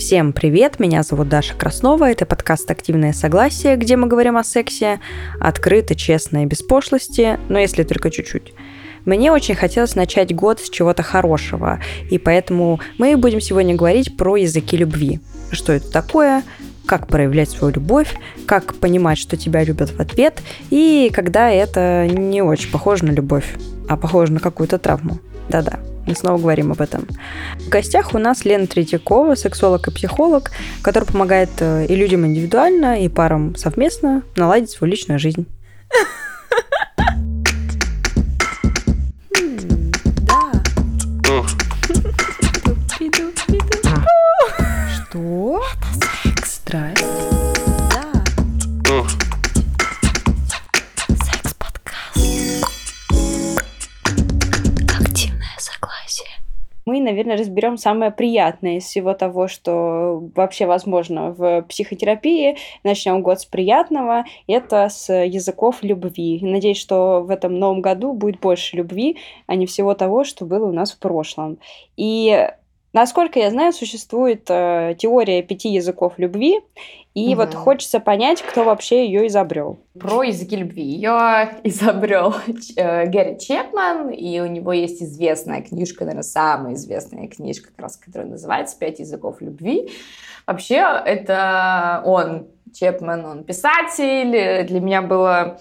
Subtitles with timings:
[0.00, 4.98] Всем привет, меня зовут Даша Краснова, это подкаст «Активное согласие», где мы говорим о сексе
[5.38, 8.54] открыто, честно и без пошлости, но если только чуть-чуть.
[9.04, 14.36] Мне очень хотелось начать год с чего-то хорошего, и поэтому мы будем сегодня говорить про
[14.36, 15.20] языки любви.
[15.52, 16.44] Что это такое,
[16.86, 18.14] как проявлять свою любовь,
[18.46, 20.40] как понимать, что тебя любят в ответ,
[20.70, 23.54] и когда это не очень похоже на любовь,
[23.86, 25.18] а похоже на какую-то травму.
[25.50, 27.08] Да-да, мы снова говорим об этом.
[27.58, 33.02] В гостях у нас Лена Третьякова, сексолог и психолог, который помогает э, и людям индивидуально,
[33.02, 35.48] и парам совместно наладить свою личную жизнь.
[45.08, 45.60] Что?
[57.00, 62.56] Наверное, разберем самое приятное из всего того, что вообще возможно в психотерапии.
[62.84, 64.24] Начнем год с приятного.
[64.46, 66.38] Это с языков любви.
[66.42, 69.16] Надеюсь, что в этом новом году будет больше любви,
[69.46, 71.58] а не всего того, что было у нас в прошлом.
[71.96, 72.48] И
[72.92, 76.60] Насколько я знаю, существует э, теория пяти языков любви,
[77.14, 77.36] и угу.
[77.36, 79.80] вот хочется понять, кто вообще ее изобрел.
[79.98, 80.82] Про языки любви.
[80.82, 82.34] Ее изобрел
[82.76, 87.96] э, Гэри Чепман, и у него есть известная книжка, наверное, самая известная книжка, как раз,
[87.96, 89.90] которая называется «Пять языков любви».
[90.46, 94.66] Вообще, это он, Чепман, он писатель.
[94.66, 95.60] Для меня было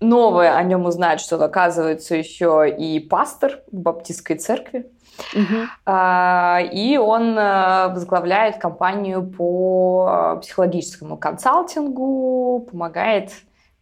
[0.00, 4.90] новое о нем узнать, что он, оказывается, еще и пастор в баптистской церкви.
[5.34, 6.70] Uh-huh.
[6.72, 13.30] И он э, возглавляет компанию по психологическому консалтингу, помогает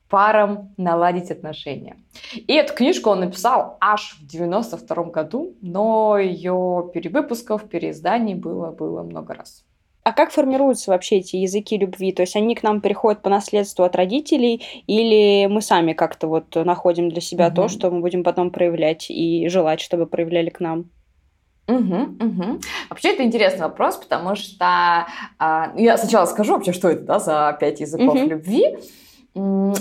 [0.09, 1.97] парам наладить отношения.
[2.35, 9.03] И эту книжку он написал аж в 92 году, но ее перевыпусков, переизданий было, было
[9.03, 9.65] много раз.
[10.09, 12.13] А как формируются вообще эти языки любви?
[12.13, 16.55] То есть они к нам приходят по наследству от родителей, или мы сами как-то вот
[16.55, 17.57] находим для себя угу.
[17.57, 20.89] то, что мы будем потом проявлять и желать, чтобы проявляли к нам?
[21.67, 22.61] Угу, угу.
[22.89, 25.07] Вообще это интересный вопрос, потому что
[25.39, 28.31] э, я сначала скажу вообще, что это да, за пять языков угу.
[28.31, 28.79] любви.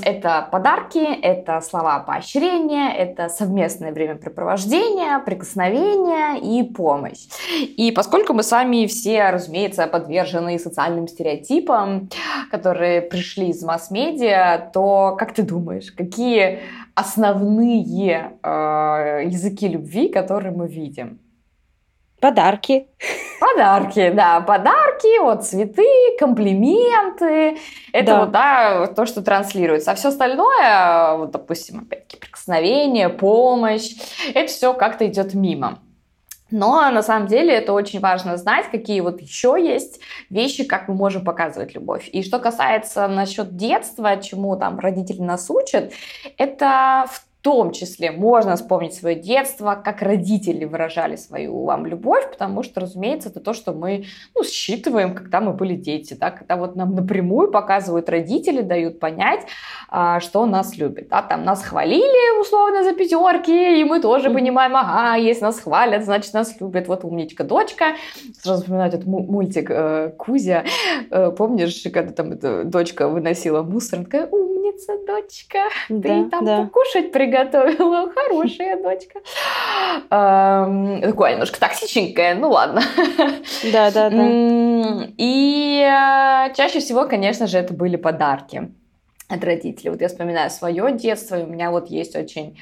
[0.03, 7.27] Это подарки, это слова поощрения, это совместное времяпрепровождение, прикосновение и помощь.
[7.59, 12.09] И поскольку мы сами все, разумеется, подвержены социальным стереотипам,
[12.51, 16.59] которые пришли из масс-медиа, то как ты думаешь, какие
[16.95, 21.19] основные э, языки любви, которые мы видим?
[22.19, 22.87] Подарки.
[23.39, 25.85] Подарки, да, подарки, вот цветы,
[26.17, 27.57] комплименты.
[27.93, 28.19] Это да.
[28.19, 29.91] вот, да, то, что транслируется.
[29.91, 33.91] А все остальное, вот, допустим, опять-таки, прикосновение, помощь,
[34.33, 35.79] это все как-то идет мимо.
[36.49, 40.95] Но на самом деле это очень важно знать, какие вот еще есть вещи, как мы
[40.95, 42.09] можем показывать любовь.
[42.11, 45.91] И что касается насчет детства, чему там родители нас учат,
[46.37, 52.61] это в том числе можно вспомнить свое детство, как родители выражали свою вам любовь, потому
[52.61, 54.03] что, разумеется, это то, что мы
[54.35, 59.45] ну, считываем, когда мы были дети, да, когда вот нам напрямую показывают родители, дают понять,
[59.87, 61.07] а, что нас любят.
[61.07, 66.03] Да, там нас хвалили условно за пятерки, и мы тоже понимаем, ага, если нас хвалят,
[66.03, 66.89] значит нас любят.
[66.89, 67.95] Вот умничка дочка.
[68.41, 70.65] Сразу вспоминаю этот мультик э, Кузя.
[71.11, 74.27] Э, помнишь, когда там эта дочка выносила мусор, она такая,
[74.67, 76.63] умница, дочка, да, ты там да.
[76.63, 78.11] покушать приготовила.
[78.15, 79.19] Хорошая дочка.
[80.09, 82.81] Такое немножко токсичненькая, ну ладно.
[83.71, 84.27] Да, да, да.
[85.17, 88.71] И э, чаще всего, конечно же, это были подарки
[89.29, 89.91] от родителей.
[89.91, 92.59] Вот я вспоминаю свое детство, и у меня вот есть очень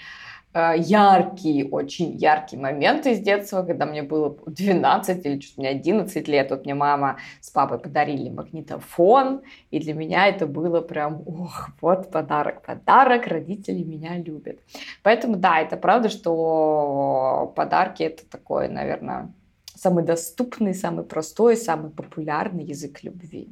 [0.55, 6.29] Э, яркий, очень яркий момент из детства, когда мне было 12 или чуть мне 11
[6.29, 6.49] лет.
[6.49, 12.09] Вот мне мама с папой подарили магнитофон, и для меня это было прям, ох, вот
[12.09, 14.59] подарок, подарок, родители меня любят.
[15.03, 19.33] Поэтому да, это правда, что подарки это такой, наверное,
[19.75, 23.49] самый доступный, самый простой, самый популярный язык любви.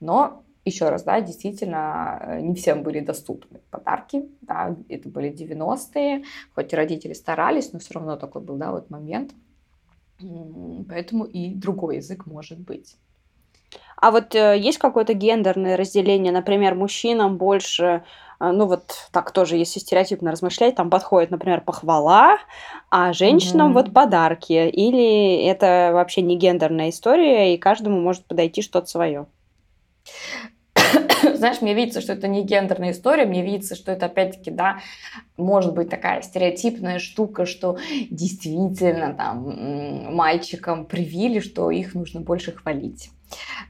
[0.00, 6.24] Но еще раз, да, действительно, э, не всем были доступны подарки, да, это были 90-е,
[6.54, 9.32] хоть и родители старались, но все равно такой был, да, вот момент.
[10.88, 12.96] Поэтому и другой язык может быть.
[13.96, 18.02] А вот э, есть какое-то гендерное разделение, например, мужчинам больше,
[18.40, 22.38] э, ну вот так тоже, если стереотипно размышлять, там подходит, например, похвала,
[22.90, 23.74] а женщинам mm-hmm.
[23.74, 29.26] вот подарки, или это вообще не гендерная история, и каждому может подойти что-то свое?
[31.34, 34.80] знаешь, мне видится, что это не гендерная история, мне видится, что это опять-таки, да,
[35.36, 37.78] может быть такая стереотипная штука, что
[38.10, 43.10] действительно там мальчикам привили, что их нужно больше хвалить.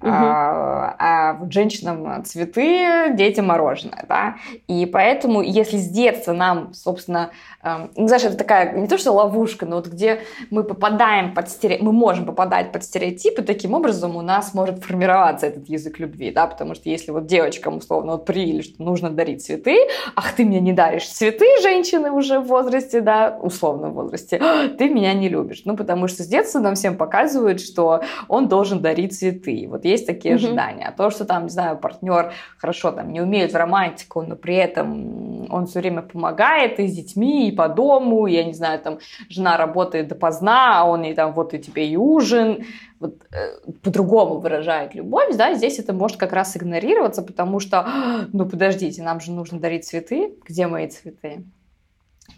[0.01, 0.11] Угу.
[0.11, 4.37] А, а женщинам цветы, детям мороженое, да.
[4.67, 7.31] И поэтому, если с детства нам, собственно,
[7.63, 10.21] эм, ну, знаешь, это такая не то что ловушка, но вот где
[10.51, 15.47] мы попадаем под стереотипы, мы можем попадать под стереотипы, таким образом у нас может формироваться
[15.47, 19.45] этот язык любви, да, потому что если вот девочкам условно вот привили, что нужно дарить
[19.45, 19.77] цветы,
[20.17, 24.41] ах, ты мне не даришь цветы, женщины уже в возрасте, да, условно в возрасте,
[24.79, 28.81] ты меня не любишь, ну, потому что с детства нам всем показывают, что он должен
[28.81, 29.69] дарить цветы, ты.
[29.69, 30.37] Вот есть такие mm-hmm.
[30.37, 30.87] ожидания.
[30.87, 34.55] А то, что там, не знаю, партнер хорошо там не умеет в романтику, но при
[34.55, 38.99] этом он все время помогает и с детьми, и по дому, я не знаю, там
[39.29, 42.65] жена работает допоздна, а он и там вот и тебе и ужин,
[43.01, 47.87] вот, э, по-другому выражает любовь, да, здесь это может как раз игнорироваться, потому что,
[48.33, 51.45] ну подождите, нам же нужно дарить цветы, где мои цветы?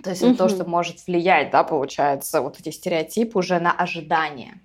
[0.03, 4.61] То есть это то, что может влиять, да, получается, вот эти стереотипы уже на ожидания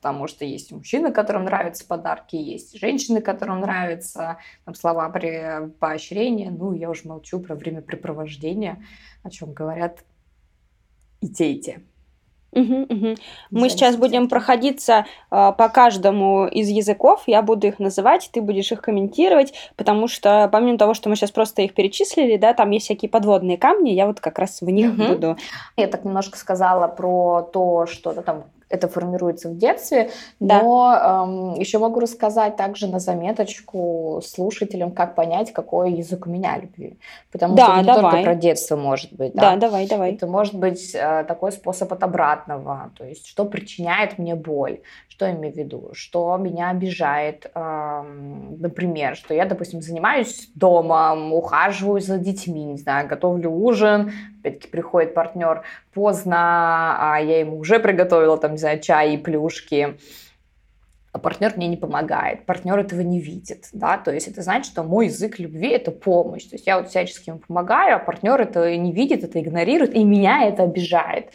[0.00, 6.50] потому что есть мужчины, которым нравятся подарки, есть женщины, которым нравятся там, слова при поощрения,
[6.50, 8.84] ну, я уже молчу про времяпрепровождение,
[9.22, 10.04] о чем говорят
[11.20, 11.82] и те, и те.
[12.52, 13.14] Угу, угу.
[13.50, 17.24] Мы сейчас будем проходиться э, по каждому из языков.
[17.26, 21.30] Я буду их называть, ты будешь их комментировать, потому что помимо того, что мы сейчас
[21.30, 24.92] просто их перечислили, да, там есть всякие подводные камни, я вот как раз в них
[24.92, 25.08] угу.
[25.08, 25.36] буду.
[25.76, 30.10] Я так немножко сказала про то, что да, там это формируется в детстве,
[30.40, 30.62] да.
[30.62, 36.58] но эм, еще могу рассказать также на заметочку слушателям, как понять, какой язык у меня
[36.58, 36.98] любви.
[37.32, 38.02] Потому да, что не давай.
[38.02, 39.32] только про детство может быть.
[39.34, 40.12] Да, да давай, давай.
[40.14, 45.26] Это может быть э, такой способ от обратного, то есть что причиняет мне боль, что
[45.26, 52.00] я имею в виду, что меня обижает, эм, например, что я, допустим, занимаюсь дома, ухаживаю
[52.00, 54.12] за детьми, не знаю, готовлю ужин,
[54.48, 55.62] опять-таки приходит партнер
[55.92, 59.96] поздно, а я ему уже приготовила там, не знаю, чай и плюшки,
[61.12, 64.82] а партнер мне не помогает, партнер этого не видит, да, то есть это значит, что
[64.82, 68.76] мой язык любви– это помощь, то есть я вот всячески ему помогаю, а партнер это
[68.76, 71.30] не видит, это игнорирует, и меня это обижает.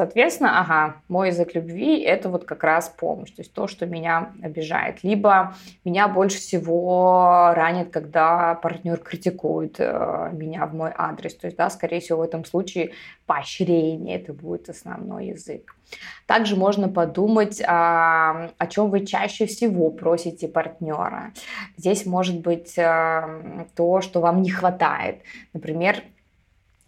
[0.00, 4.32] Соответственно, ага, мой язык любви– это вот как раз помощь, то есть то, что меня
[4.42, 5.04] обижает.
[5.04, 5.54] Либо
[5.84, 11.34] меня больше всего ранит, когда партнер критикует э, меня в мой адрес.
[11.34, 12.92] То есть, да, скорее всего, в этом случае
[13.26, 15.76] поощрение– это будет основной язык.
[16.24, 21.34] Также можно подумать, а, о чем вы чаще всего просите партнера.
[21.76, 25.20] Здесь может быть а, то, что вам не хватает.
[25.52, 26.02] Например,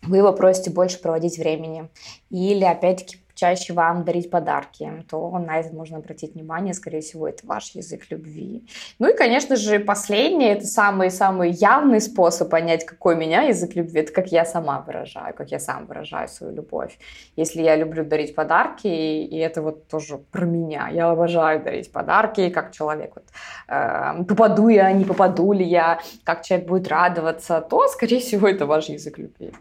[0.03, 1.89] вы его просите больше проводить времени.
[2.31, 7.47] Или, опять-таки, чаще вам дарить подарки, то на это можно обратить внимание, скорее всего, это
[7.47, 8.65] ваш язык любви.
[8.99, 14.01] Ну и, конечно же, последнее, это самый-самый явный способ понять, какой у меня язык любви,
[14.01, 16.99] это как я сама выражаю, как я сам выражаю свою любовь.
[17.37, 22.51] Если я люблю дарить подарки, и это вот тоже про меня, я обожаю дарить подарки,
[22.51, 23.25] как человек, вот,
[23.69, 28.67] э, попаду я, не попаду ли я, как человек будет радоваться, то, скорее всего, это
[28.67, 29.53] ваш язык любви.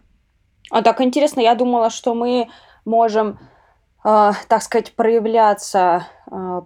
[0.71, 2.47] А так интересно, я думала, что мы
[2.85, 3.38] можем,
[4.03, 6.07] э, так сказать, проявляться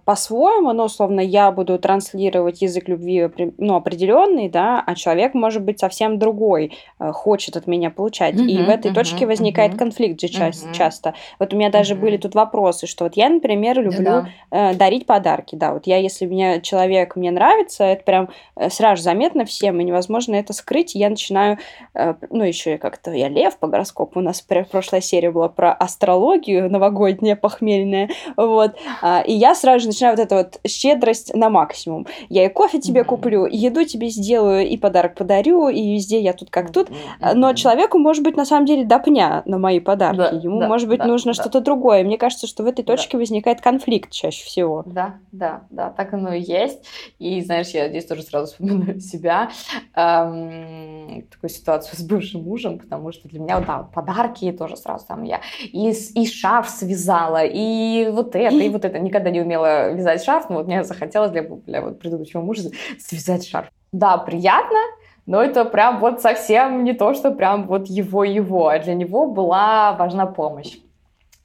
[0.04, 3.28] по-своему, но условно я буду транслировать язык любви
[3.58, 8.36] ну, определенный, да, а человек может быть совсем другой, э, хочет от меня получать.
[8.36, 10.72] Uh-huh, и в этой uh-huh, точке возникает uh-huh, конфликт же uh-huh.
[10.72, 11.14] часто.
[11.40, 12.00] Вот у меня даже uh-huh.
[12.00, 14.28] были тут вопросы, что вот я, например, люблю да.
[14.52, 15.56] Э, дарить подарки.
[15.56, 19.84] Да, вот я, если мне человек мне нравится, это прям э, сразу заметно всем, и
[19.84, 20.94] невозможно это скрыть.
[20.94, 21.58] Я начинаю,
[21.94, 24.20] э, ну, еще как-то я лев по гороскопу.
[24.20, 28.10] У нас прошлая серия была про астрологию новогодняя, похмельная.
[28.36, 28.76] Вот.
[29.02, 32.06] А, и я сразу же начинаю вот эту вот щедрость на максимум.
[32.28, 33.04] Я и кофе тебе mm-hmm.
[33.04, 36.90] куплю, и еду тебе сделаю, и подарок подарю, и везде я тут как тут.
[36.90, 37.34] Mm-hmm.
[37.34, 40.16] Но человеку может быть на самом деле допня на мои подарки.
[40.16, 41.42] Да, Ему да, может быть да, нужно да.
[41.42, 42.04] что-то другое.
[42.04, 43.18] Мне кажется, что в этой точке да.
[43.18, 44.82] возникает конфликт чаще всего.
[44.86, 46.84] Да, да, да, так оно и есть.
[47.18, 49.50] И знаешь, я здесь тоже сразу вспоминаю себя.
[49.94, 55.22] Эм, такую ситуацию с бывшим мужем, потому что для меня, да, подарки тоже сразу там
[55.22, 55.40] я
[55.72, 58.98] и, и шарф связала, и вот это, и вот это.
[58.98, 63.46] Никогда не умела вязать шарф, но вот мне захотелось для, для вот предыдущего мужа связать
[63.46, 63.68] шарф.
[63.92, 64.78] Да, приятно,
[65.24, 69.94] но это прям вот совсем не то, что прям вот его-его, а для него была
[69.94, 70.76] важна помощь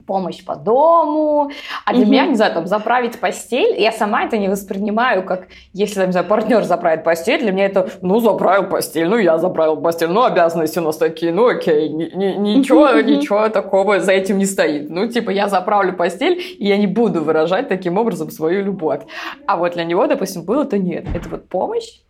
[0.06, 1.52] помощь по дому,
[1.86, 2.12] а для угу.
[2.12, 6.12] меня, не знаю, там, заправить постель, я сама это не воспринимаю, как, если, там, не
[6.12, 10.24] знаю, партнер заправит постель, для меня это, ну, заправил постель, ну, я заправил постель, ну,
[10.24, 14.90] обязанности у нас такие, ну, окей, ничего, ничего такого за этим не стоит.
[14.90, 19.02] Ну, типа, я заправлю постель, и я не буду выражать таким образом свою любовь.
[19.48, 21.06] А вот для него, допустим, было, то нет.
[21.14, 22.02] Это вот помощь,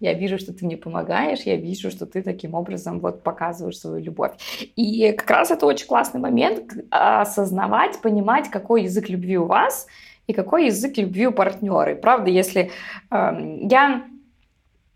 [0.00, 4.02] я вижу, что ты мне помогаешь, я вижу, что ты таким образом вот показываешь свою
[4.04, 4.32] любовь.
[4.76, 9.86] И как раз это очень классный момент осознавать, понимать, какой язык любви у вас
[10.26, 11.92] и какой язык любви у партнера.
[11.92, 12.70] И правда, если
[13.10, 14.04] э, я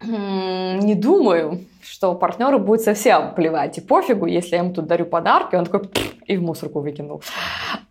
[0.04, 5.56] не думаю, что партнеру будет совсем плевать и пофигу, если я ему тут дарю подарки,
[5.56, 5.88] он такой
[6.26, 7.22] и в мусорку выкинул.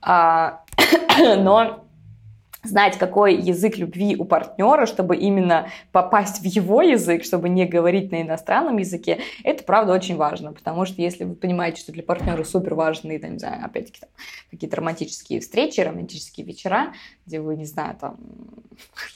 [0.01, 0.63] А,
[1.37, 1.83] но
[2.63, 8.11] знать, какой язык любви у партнера, чтобы именно попасть в его язык, чтобы не говорить
[8.11, 12.43] на иностранном языке, это правда очень важно, потому что если вы понимаете, что для партнера
[12.43, 14.09] супер важны, там, не знаю, опять-таки там,
[14.51, 16.93] какие-то романтические встречи, романтические вечера,
[17.25, 18.17] где вы, не знаю, там,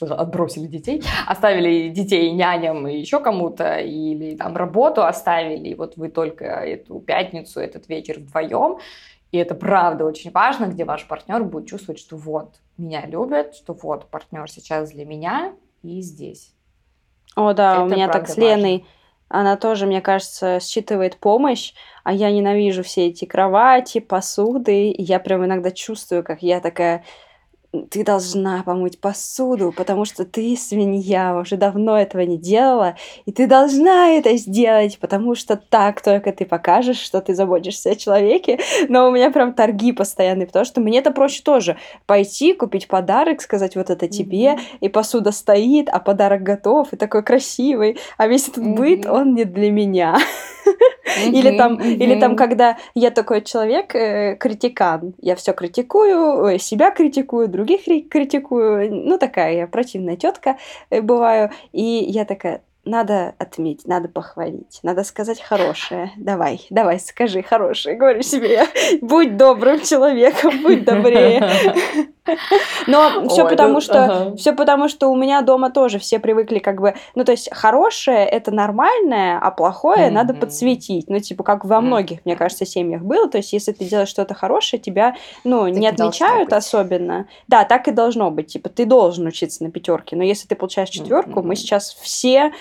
[0.00, 6.08] отбросили детей, оставили детей няням и еще кому-то, или там работу оставили, и вот вы
[6.08, 8.78] только эту пятницу, этот вечер вдвоем,
[9.32, 13.72] и это правда очень важно, где ваш партнер будет чувствовать, что вот, меня любят, что
[13.72, 16.52] вот, партнер сейчас для меня и здесь.
[17.34, 18.78] О, да, это у меня так с Леной.
[18.78, 18.86] Важно.
[19.34, 21.72] Она тоже, мне кажется, считывает помощь,
[22.04, 24.90] а я ненавижу все эти кровати, посуды.
[24.90, 27.02] И я прям иногда чувствую, как я такая
[27.90, 33.46] ты должна помыть посуду, потому что ты свинья, уже давно этого не делала, и ты
[33.46, 38.58] должна это сделать, потому что так только ты покажешь, что ты заботишься о человеке.
[38.88, 43.40] Но у меня прям торги постоянные, потому что мне это проще тоже пойти, купить подарок,
[43.40, 44.78] сказать вот это тебе, mm-hmm.
[44.80, 48.76] и посуда стоит, а подарок готов, и такой красивый, а весь этот mm-hmm.
[48.76, 50.18] быт, он не для меня.
[51.26, 57.48] Или там, или там, когда я такой человек, э, критикан, я все критикую, себя критикую,
[57.48, 60.56] других критикую, ну такая я противная тетка
[60.90, 66.10] э, бываю, и я такая, надо отметить, надо похвалить, надо сказать хорошее.
[66.16, 68.64] Давай, давай, скажи хорошее, говорю себе,
[69.00, 71.48] будь добрым человеком, будь добрее.
[72.86, 76.94] Но все потому что все потому что у меня дома тоже все привыкли как бы,
[77.14, 81.08] ну то есть хорошее это нормальное, а плохое надо подсветить.
[81.08, 83.28] Ну типа как во многих, мне кажется, семьях было.
[83.28, 87.26] То есть если ты делаешь что-то хорошее, тебя ну не отмечают особенно.
[87.48, 88.48] Да, так и должно быть.
[88.48, 90.14] Типа ты должен учиться на пятерке.
[90.14, 92.52] Но если ты получаешь четверку, мы сейчас все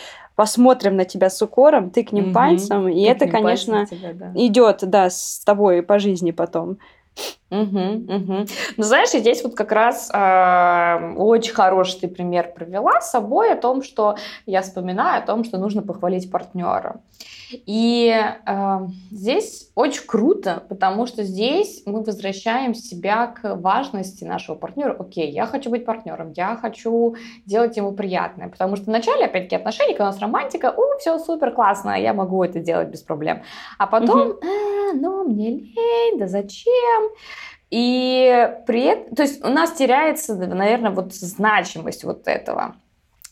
[0.41, 3.85] посмотрим на тебя с укором, ты к ним пальцем, и это, конечно,
[4.33, 6.79] идет, да, с тобой по жизни потом.
[7.51, 8.45] Угу, угу.
[8.77, 13.57] Ну, знаешь, здесь вот как раз э, очень хороший ты пример провела с собой о
[13.57, 14.15] том, что
[14.45, 17.01] я вспоминаю о том, что нужно похвалить партнера.
[17.65, 18.79] И э,
[19.11, 24.95] здесь очень круто, потому что здесь мы возвращаем себя к важности нашего партнера.
[24.97, 27.15] Окей, я хочу быть партнером, я хочу
[27.45, 31.19] делать ему приятное, потому что в начале, опять-таки, отношений, когда у нас романтика, у, все
[31.19, 33.43] супер классно, я могу это делать без проблем.
[33.77, 34.39] А потом, угу.
[34.41, 37.09] а, ну, мне лень, да зачем?
[37.71, 42.75] И при этом, то есть у нас теряется, наверное, вот значимость вот этого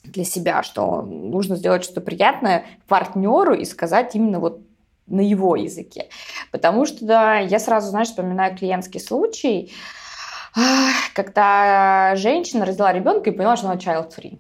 [0.03, 4.61] для себя, что нужно сделать что-то приятное партнеру и сказать именно вот
[5.07, 6.07] на его языке.
[6.51, 9.73] Потому что, да, я сразу, знаешь, вспоминаю клиентский случай,
[11.13, 14.39] когда женщина родила ребенка и поняла, что она child-free.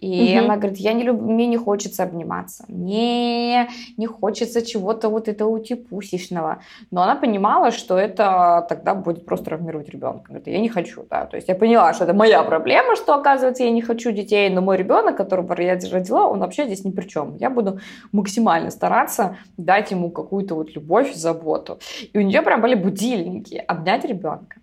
[0.00, 0.44] И угу.
[0.44, 5.48] она говорит, я не люблю, мне не хочется обниматься, мне не хочется чего-то вот этого
[5.48, 6.62] утипусишного.
[6.90, 10.26] Но она понимала, что это тогда будет просто травмировать ребенка.
[10.28, 11.26] Говорит, я не хочу, да.
[11.26, 14.60] То есть я поняла, что это моя проблема, что оказывается я не хочу детей, но
[14.60, 17.36] мой ребенок, которого я родила, он вообще здесь ни при чем.
[17.36, 17.80] Я буду
[18.12, 21.78] максимально стараться дать ему какую-то вот любовь, заботу.
[22.12, 24.60] И у нее прям были будильники обнять ребенка.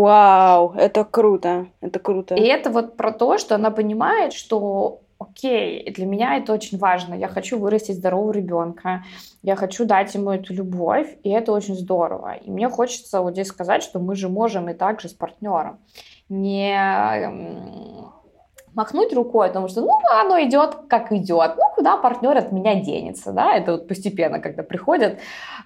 [0.00, 2.34] Вау, это круто, это круто.
[2.34, 7.14] И это вот про то, что она понимает, что окей, для меня это очень важно.
[7.14, 9.04] Я хочу вырастить здорового ребенка,
[9.42, 12.36] я хочу дать ему эту любовь, и это очень здорово.
[12.36, 15.78] И мне хочется вот здесь сказать, что мы же можем и так же с партнером.
[16.30, 16.78] Не
[18.80, 21.52] махнуть рукой, потому что, ну, оно идет, как идет.
[21.58, 23.54] Ну, куда партнер от меня денется, да?
[23.54, 25.18] Это вот постепенно, когда приходят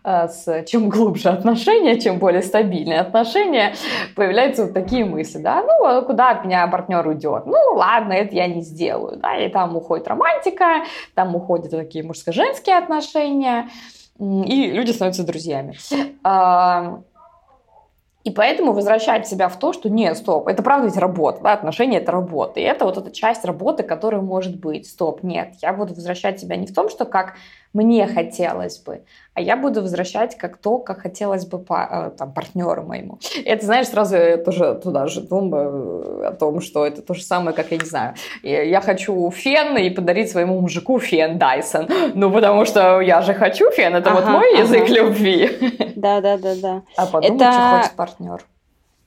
[0.03, 3.75] э, с чем глубже отношения, чем более стабильные отношения,
[4.17, 5.63] появляются вот такие мысли, да?
[5.63, 7.47] Ну, а куда от меня партнер уйдет?
[7.47, 9.37] Ну, ладно, это я не сделаю, да?
[9.37, 10.83] И там уходит романтика,
[11.15, 13.69] там уходят такие мужско-женские отношения,
[14.19, 15.77] и люди становятся друзьями.
[18.25, 21.99] И поэтому возвращать себя в то, что нет, стоп, это правда ведь работа, да, отношения
[21.99, 22.59] это работа.
[22.59, 24.89] И это вот эта часть работы, которая может быть.
[24.89, 27.35] Стоп, нет, я буду возвращать себя не в том, что как
[27.75, 29.03] мне хотелось бы,
[29.35, 33.19] а я буду возвращать как то, как хотелось бы э, там, партнеру моему.
[33.45, 37.23] Это, знаешь, сразу я тоже туда же думаю э, о том, что это то же
[37.23, 42.13] самое, как, я не знаю, я хочу фен и подарить своему мужику фен Dyson.
[42.15, 44.63] Ну, потому что я же хочу фен, это ага, вот мой ага.
[44.63, 45.51] язык любви.
[45.97, 46.83] Да-да-да-да.
[46.97, 47.53] А подумать, это...
[47.53, 48.45] что хочет партнер.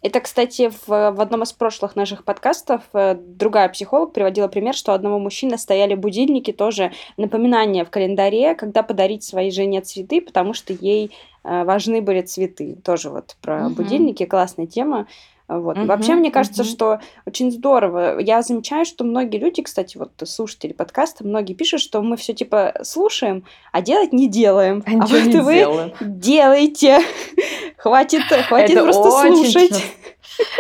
[0.08, 4.94] Это, кстати, в, в одном из прошлых наших подкастов э, другая психолог приводила пример, что
[4.94, 10.54] у одного мужчины стояли будильники, тоже напоминания в календаре, когда подарить своей жене цветы, потому
[10.54, 11.12] что ей
[11.44, 12.78] э, важны были цветы.
[12.86, 13.76] Тоже вот про угу.
[13.76, 15.08] будильники, классная тема.
[15.48, 15.78] Вот.
[15.78, 16.70] Uh-huh, Вообще, мне кажется, uh-huh.
[16.70, 18.20] что очень здорово.
[18.20, 22.74] Я замечаю, что многие люди, кстати, вот слушатели подкаста, многие пишут, что мы все типа
[22.84, 24.84] слушаем, а делать не делаем.
[24.86, 25.94] А, а вот не вы делаем.
[26.02, 27.00] делаете.
[27.78, 29.86] хватит, хватит Это просто слушать.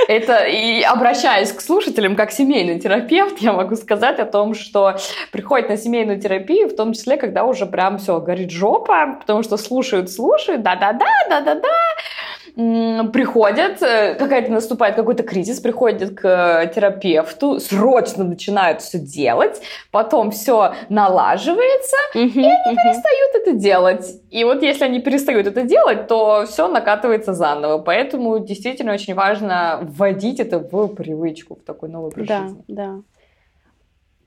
[0.07, 4.97] Это и обращаясь к слушателям как семейный терапевт, я могу сказать о том, что
[5.31, 9.57] приходит на семейную терапию, в том числе, когда уже прям все горит жопа, потому что
[9.57, 11.67] слушают, слушают, да-да-да, да-да-да,
[12.57, 19.61] приходят, э, какая-то наступает какой-то кризис, приходят к э, терапевту, срочно начинают все делать,
[19.91, 24.07] потом все налаживается, и они перестают это делать.
[24.31, 27.77] И вот если они перестают это делать, то все накатывается заново.
[27.77, 32.63] Поэтому действительно очень важно вводить это в привычку, в такой новый образ да, жизни.
[32.67, 33.01] Да, да.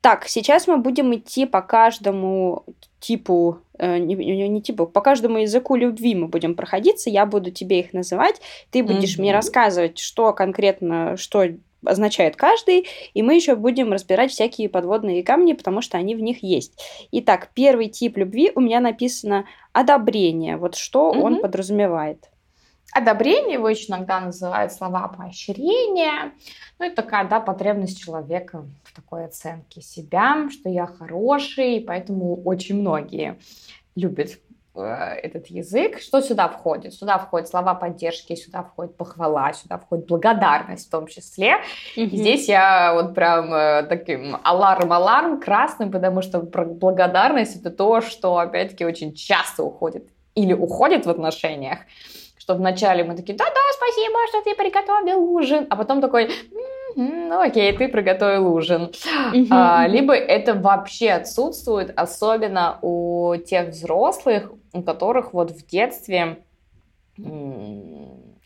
[0.01, 2.65] Так, сейчас мы будем идти по каждому
[3.01, 4.15] типу, э, не,
[4.49, 8.41] не, типу, по каждому языку любви мы будем проходиться, я буду тебе их называть,
[8.71, 9.21] ты будешь mm-hmm.
[9.21, 11.45] мне рассказывать, что конкретно, что
[11.85, 16.43] означает каждый, и мы еще будем разбирать всякие подводные камни, потому что они в них
[16.43, 16.79] есть.
[17.13, 20.57] Итак, первый тип любви у меня написано одобрение.
[20.57, 21.21] Вот что mm-hmm.
[21.21, 22.30] он подразумевает.
[22.93, 26.33] Одобрение его еще иногда называют слова поощрения.
[26.79, 32.43] Ну, это такая, да, потребность человека в такой оценке себя, что я хороший, и поэтому
[32.43, 33.39] очень многие
[33.95, 34.41] любят
[34.75, 36.01] э, этот язык.
[36.01, 36.93] Что сюда входит?
[36.95, 41.59] Сюда входят слова поддержки, сюда входит похвала, сюда входит благодарность в том числе.
[41.97, 42.03] Mm-hmm.
[42.03, 48.39] И здесь я вот прям э, таким аларм-аларм красным, потому что благодарность это то, что
[48.39, 51.79] опять-таки очень часто уходит или уходит в отношениях
[52.51, 56.31] что вначале мы такие, да-да, спасибо, что ты приготовил ужин, а потом такой,
[56.97, 58.91] ну окей, ты приготовил ужин.
[59.51, 66.43] А, либо это вообще отсутствует, особенно у тех взрослых, у которых вот в детстве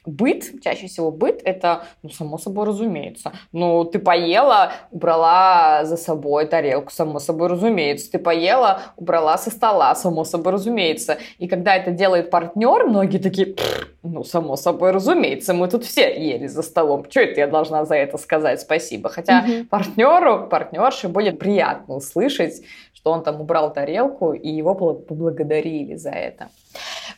[0.06, 3.32] быт, чаще всего быт, это, ну, само собой разумеется.
[3.52, 8.10] Ну, ты поела, убрала за собой тарелку, само собой разумеется.
[8.10, 11.18] Ты поела, убрала со стола, само собой разумеется.
[11.38, 13.56] И когда это делает партнер, многие такие,
[14.02, 17.06] ну, само собой разумеется, мы тут все ели за столом.
[17.08, 19.08] Что это я должна за это сказать спасибо?
[19.08, 19.64] Хотя mm-hmm.
[19.66, 22.62] партнеру, партнерше будет приятно услышать,
[23.04, 26.48] что он там убрал тарелку, и его поблагодарили за это.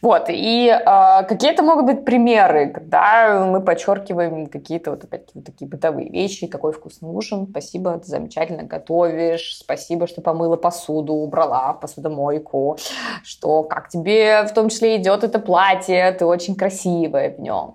[0.03, 5.69] Вот, и э, какие-то могут быть примеры, когда мы подчеркиваем какие-то вот опять вот такие
[5.69, 12.79] бытовые вещи, какой вкусный ужин, спасибо, ты замечательно готовишь, спасибо, что помыла посуду, убрала посудомойку,
[13.23, 17.75] что как тебе в том числе идет это платье, ты очень красивая в нем.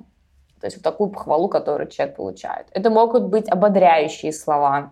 [0.60, 2.67] То есть вот такую похвалу, которую человек получает.
[2.74, 4.91] Это могут быть ободряющие слова,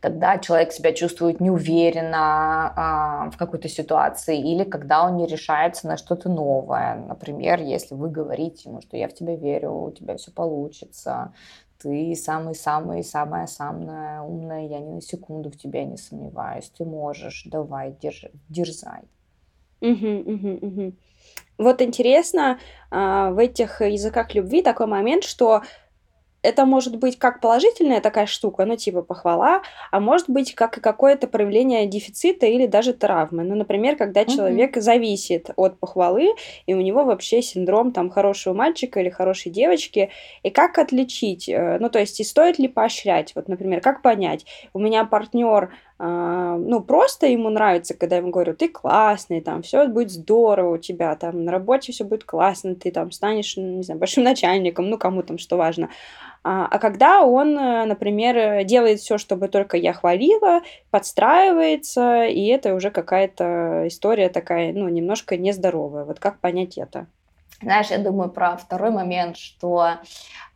[0.00, 5.98] когда человек себя чувствует неуверенно а, в какой-то ситуации, или когда он не решается на
[5.98, 6.94] что-то новое.
[6.94, 11.34] Например, если вы говорите ему, что я в тебя верю, у тебя все получится,
[11.82, 17.94] ты самый-самый-самая самая умная, я ни на секунду в тебя не сомневаюсь, ты можешь, давай,
[18.00, 19.02] держи, дерзай.
[19.82, 20.92] Угу, угу, угу.
[21.58, 22.58] Вот интересно,
[22.90, 25.62] а, в этих языках любви такой момент, что
[26.42, 30.80] это может быть как положительная такая штука, ну, типа похвала, а может быть как и
[30.80, 33.44] какое-то проявление дефицита или даже травмы.
[33.44, 34.36] Ну, например, когда mm-hmm.
[34.36, 36.30] человек зависит от похвалы,
[36.66, 40.10] и у него вообще синдром там хорошего мальчика или хорошей девочки,
[40.42, 43.32] и как отличить, э, ну, то есть, и стоит ли поощрять?
[43.34, 45.70] Вот, например, как понять, у меня партнер
[46.02, 50.76] а, ну, просто ему нравится, когда я ему говорю, ты классный, там, все будет здорово
[50.76, 54.88] у тебя, там, на работе все будет классно, ты там станешь, не знаю, большим начальником,
[54.88, 55.90] ну, кому там что важно.
[56.42, 62.74] А, а когда он, э, например, делает все, чтобы только я хвалила, подстраивается, и это
[62.74, 66.04] уже какая-то история такая, ну, немножко нездоровая.
[66.04, 67.08] Вот как понять это?
[67.62, 69.98] Знаешь, я думаю про второй момент, что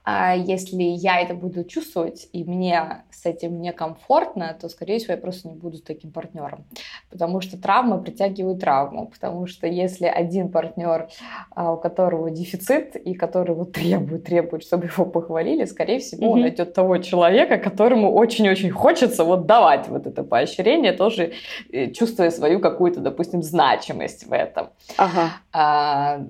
[0.07, 5.19] а если я это буду чувствовать, и мне с этим некомфортно, то, скорее всего, я
[5.19, 6.67] просто не буду таким партнером.
[7.11, 9.07] Потому что травма притягивает травму.
[9.07, 11.09] Потому что если один партнер,
[11.55, 16.31] а, у которого дефицит, и который вот требует, требует, чтобы его похвалили, скорее всего, mm-hmm.
[16.31, 21.33] он найдет того человека, которому очень-очень хочется вот давать вот это поощрение, тоже
[21.73, 24.69] э, чувствуя свою какую-то, допустим, значимость в этом.
[24.99, 25.31] Ага.
[25.51, 26.27] А,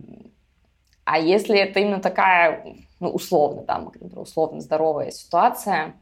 [1.05, 5.95] а если это именно такая ну, условно, там, условно здоровая ситуация,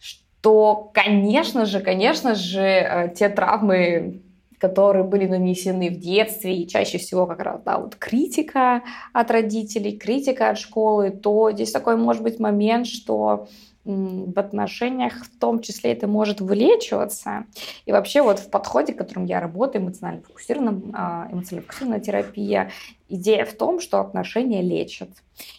[0.00, 4.22] что, конечно же, конечно же, э, те травмы,
[4.58, 9.96] которые были нанесены в детстве, и чаще всего как раз, да, вот критика от родителей,
[9.96, 13.46] критика от школы, то здесь такой может быть момент, что
[13.84, 17.46] в отношениях в том числе это может вылечиваться.
[17.84, 22.70] И вообще вот в подходе, которым я работаю, эмоционально фокусированном, а, эмоционально фокусированная терапия,
[23.08, 25.10] идея в том, что отношения лечат.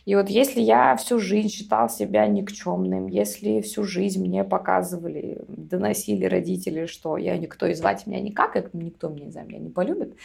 [0.06, 6.26] И вот если я всю жизнь считал себя никчемным, если всю жизнь мне показывали, доносили
[6.26, 10.16] родители, что я никто и звать меня никак, и никто меня, знаю, меня не полюбит,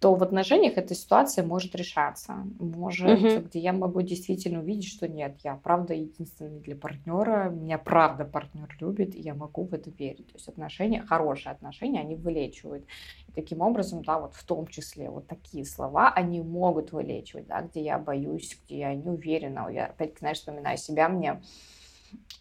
[0.00, 2.46] то в отношениях эта ситуация может решаться.
[2.60, 3.46] Может, угу.
[3.46, 8.68] где я могу действительно увидеть, что нет, я правда единственный для партнера, меня правда партнер
[8.78, 10.28] любит, и я могу в это верить.
[10.28, 12.84] То есть отношения, хорошие отношения, они вылечивают.
[13.26, 17.62] И таким образом, да, вот в том числе вот такие слова, они могут вылечивать, да,
[17.62, 19.68] где я боюсь, где я не уверена.
[19.68, 21.42] Я опять, знаешь, вспоминаю себя, мне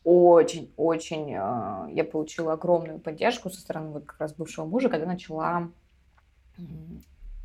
[0.04, 5.70] очень-очень, э, я получила огромную поддержку со стороны вот как раз бывшего мужа, когда начала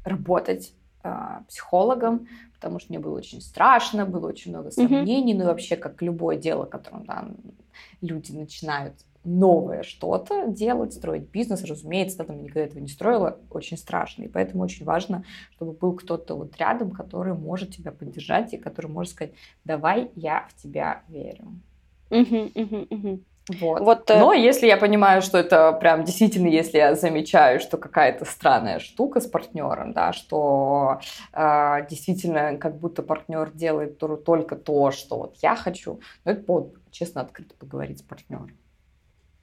[0.05, 1.15] работать э,
[1.49, 5.39] психологом, потому что мне было очень страшно, было очень много сомнений, mm-hmm.
[5.39, 7.29] ну и вообще как любое дело, которым да,
[8.01, 13.39] люди начинают новое что-то делать, строить бизнес, разумеется, да, там я никогда этого не строила,
[13.51, 18.53] очень страшно, и поэтому очень важно, чтобы был кто-то вот рядом, который может тебя поддержать
[18.53, 19.35] и который может сказать,
[19.65, 21.61] давай, я в тебя верю.
[22.11, 23.21] Uh-huh, uh-huh, uh-huh.
[23.49, 23.81] Вот.
[23.81, 24.11] вот.
[24.11, 28.79] Э, Но если я понимаю, что это прям действительно, если я замечаю, что какая-то странная
[28.79, 31.01] штука с партнером, да, что
[31.33, 36.75] э, действительно как будто партнер делает только то, что вот я хочу, ну это повод
[36.91, 38.51] честно открыто поговорить с партнером.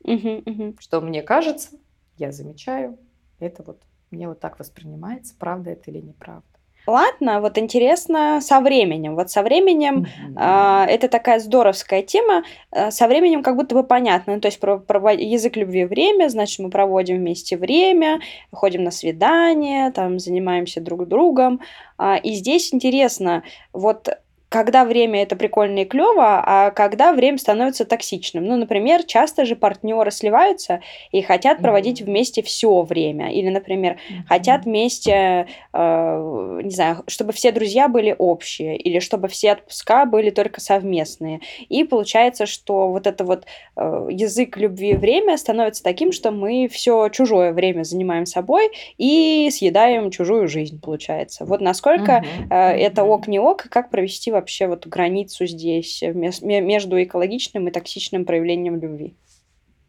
[0.04, 0.76] Угу, угу.
[0.80, 1.72] Что мне кажется,
[2.18, 2.98] я замечаю,
[3.40, 3.82] это вот
[4.12, 6.46] мне вот так воспринимается, правда это или неправда.
[6.90, 9.16] Ладно, вот интересно со временем.
[9.16, 10.86] Вот со временем mm-hmm.
[10.88, 12.44] э, это такая здоровская тема.
[12.72, 14.34] Э, со временем как будто бы понятно.
[14.34, 18.22] Ну, то есть про, про язык любви время, значит, мы проводим вместе время,
[18.52, 21.62] ходим на свидания, там занимаемся друг другом.
[22.00, 24.10] Э, и здесь интересно, вот
[24.50, 28.44] когда время это прикольно и клево, а когда время становится токсичным.
[28.46, 30.82] Ну, например, часто же партнеры сливаются
[31.12, 32.06] и хотят проводить mm-hmm.
[32.06, 33.32] вместе все время.
[33.32, 34.28] Или, например, mm-hmm.
[34.28, 40.32] хотят вместе, э, не знаю, чтобы все друзья были общие, или чтобы все отпуска были
[40.32, 41.42] только совместные.
[41.70, 47.10] И получается, что вот это вот э, язык любви время становится таким, что мы все
[47.10, 51.46] чужое время занимаем собой и съедаем чужую жизнь, получается.
[51.46, 52.48] Вот насколько mm-hmm.
[52.50, 58.26] э, это ок не ок, как провести вообще вот границу здесь между экологичным и токсичным
[58.26, 59.16] проявлением любви?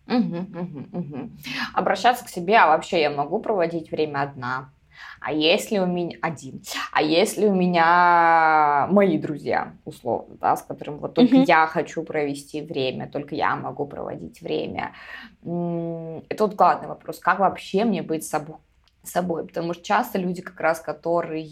[0.06, 1.30] Угу, угу, угу.
[1.72, 4.72] Обращаться к себе, а вообще я могу проводить время одна?
[5.20, 6.62] А если у меня один?
[6.92, 11.44] А если у меня мои друзья, условно, да, с которыми вот только mm-hmm.
[11.46, 14.92] я хочу провести время, только я могу проводить время?
[15.42, 17.18] Это вот главный вопрос.
[17.18, 18.56] Как вообще мне быть собой?
[19.02, 19.46] собой?
[19.46, 21.42] Потому что часто люди как раз, которые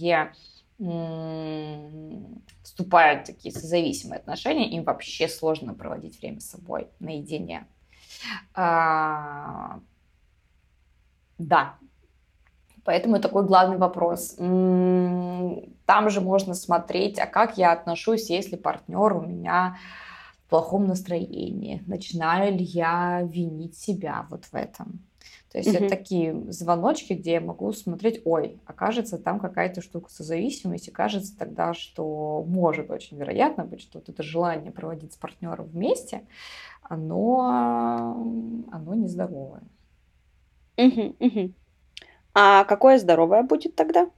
[2.62, 7.66] вступают в такие созависимые отношения, им вообще сложно проводить время с собой наедине.
[8.54, 9.80] А,
[11.38, 11.74] да.
[12.84, 14.34] Поэтому такой главный вопрос.
[14.36, 19.78] Там же можно смотреть, а как я отношусь, если партнер у меня
[20.46, 21.82] в плохом настроении?
[21.86, 25.07] Начинаю ли я винить себя вот в этом?
[25.50, 25.76] То есть mm-hmm.
[25.76, 31.72] это такие звоночки, где я могу смотреть, ой, окажется там какая-то штука созависимости, кажется тогда,
[31.72, 36.26] что может очень вероятно быть, что вот это желание проводить с партнером вместе,
[36.82, 38.14] оно,
[38.70, 39.62] оно нездоровое.
[40.76, 41.52] Mm-hmm, mm-hmm.
[42.34, 44.10] А какое здоровое будет тогда?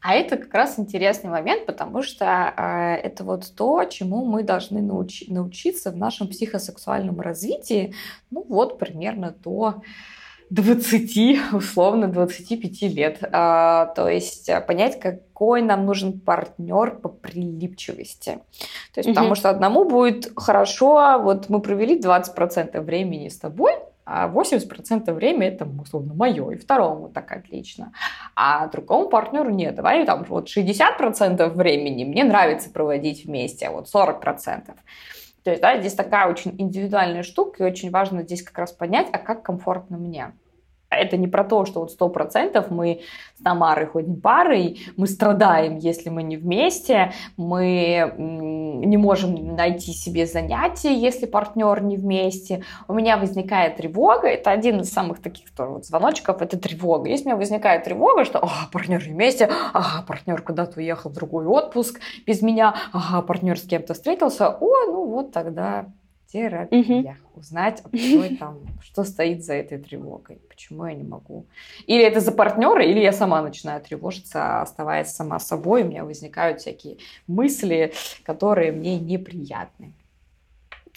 [0.00, 2.24] А это как раз интересный момент, потому что
[2.56, 7.94] э, это вот то, чему мы должны науч- научиться в нашем психосексуальном развитии,
[8.30, 9.82] ну вот примерно до
[10.50, 13.18] 20, условно, 25 лет.
[13.32, 18.38] А, то есть э, понять, какой нам нужен партнер по прилипчивости.
[18.94, 23.72] То есть, mm потому что одному будет хорошо, вот мы провели 20% времени с тобой,
[24.06, 27.92] а 80% времени это, условно, мое, и второму так отлично.
[28.36, 33.88] А другому партнеру нет, давай там вот 60% времени мне нравится проводить вместе, а вот
[33.92, 34.76] 40%.
[35.42, 39.08] То есть, да, здесь такая очень индивидуальная штука, и очень важно здесь как раз понять,
[39.12, 40.32] а как комфортно мне
[40.96, 43.02] это не про то, что вот сто процентов мы
[43.38, 50.26] с Тамарой ходим парой, мы страдаем, если мы не вместе, мы не можем найти себе
[50.26, 52.64] занятия, если партнер не вместе.
[52.88, 57.08] У меня возникает тревога, это один из самых таких тоже вот звоночков, это тревога.
[57.08, 61.14] Если у меня возникает тревога, что ага, партнер не вместе, ага, партнер куда-то уехал в
[61.14, 65.86] другой отпуск без меня, ага, партнер с кем-то встретился, о, ну вот тогда
[66.36, 67.12] терапия.
[67.12, 67.40] Угу.
[67.40, 71.44] Узнать, а что, там, что стоит за этой тревогой, почему я не могу.
[71.86, 76.60] Или это за партнера, или я сама начинаю тревожиться, оставаясь сама собой, у меня возникают
[76.60, 76.96] всякие
[77.26, 79.92] мысли, которые мне неприятны.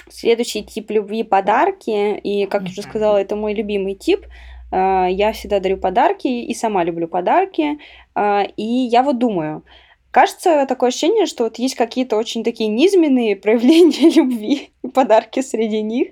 [0.09, 2.17] Следующий тип любви– подарки.
[2.17, 4.25] И, как я уже сказала, это мой любимый тип.
[4.71, 7.79] А, я всегда дарю подарки и сама люблю подарки.
[8.15, 9.63] А, и я вот думаю,
[10.11, 16.09] Кажется, такое ощущение, что вот есть какие-то очень такие низменные проявления любви, подарки среди них,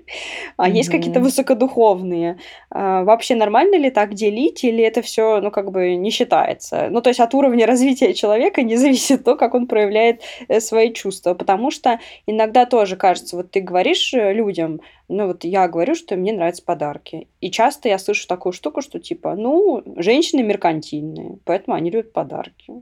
[0.56, 0.72] а mm-hmm.
[0.72, 2.38] есть какие-то высокодуховные.
[2.70, 6.88] А, вообще нормально ли так делить, или это все, ну, как бы не считается?
[6.90, 10.92] Ну, то есть от уровня развития человека не зависит то, как он проявляет э, свои
[10.92, 15.96] чувства, потому что иногда тоже кажется, вот ты говоришь э, людям, ну, вот я говорю,
[15.96, 21.38] что мне нравятся подарки, и часто я слышу такую штуку, что типа, ну, женщины меркантильные,
[21.44, 22.74] поэтому они любят подарки.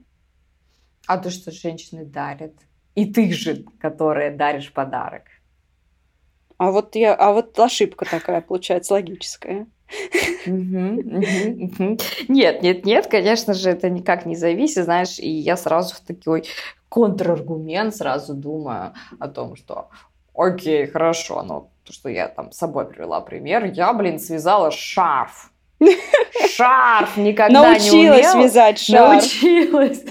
[1.06, 2.52] А то, что женщины дарят.
[2.94, 5.24] И ты же, которая даришь подарок.
[6.58, 9.66] А вот я, а вот ошибка такая получается логическая.
[10.46, 16.44] Нет, нет, нет, конечно же, это никак не зависит, знаешь, и я сразу в такой
[16.88, 19.90] контраргумент сразу думаю о том, что
[20.34, 25.52] окей, хорошо, но то, что я там с собой привела пример, я, блин, связала шарф
[26.56, 29.22] Шарф никогда Научилась не Научилась вязать шарф.
[29.22, 30.02] Научилась.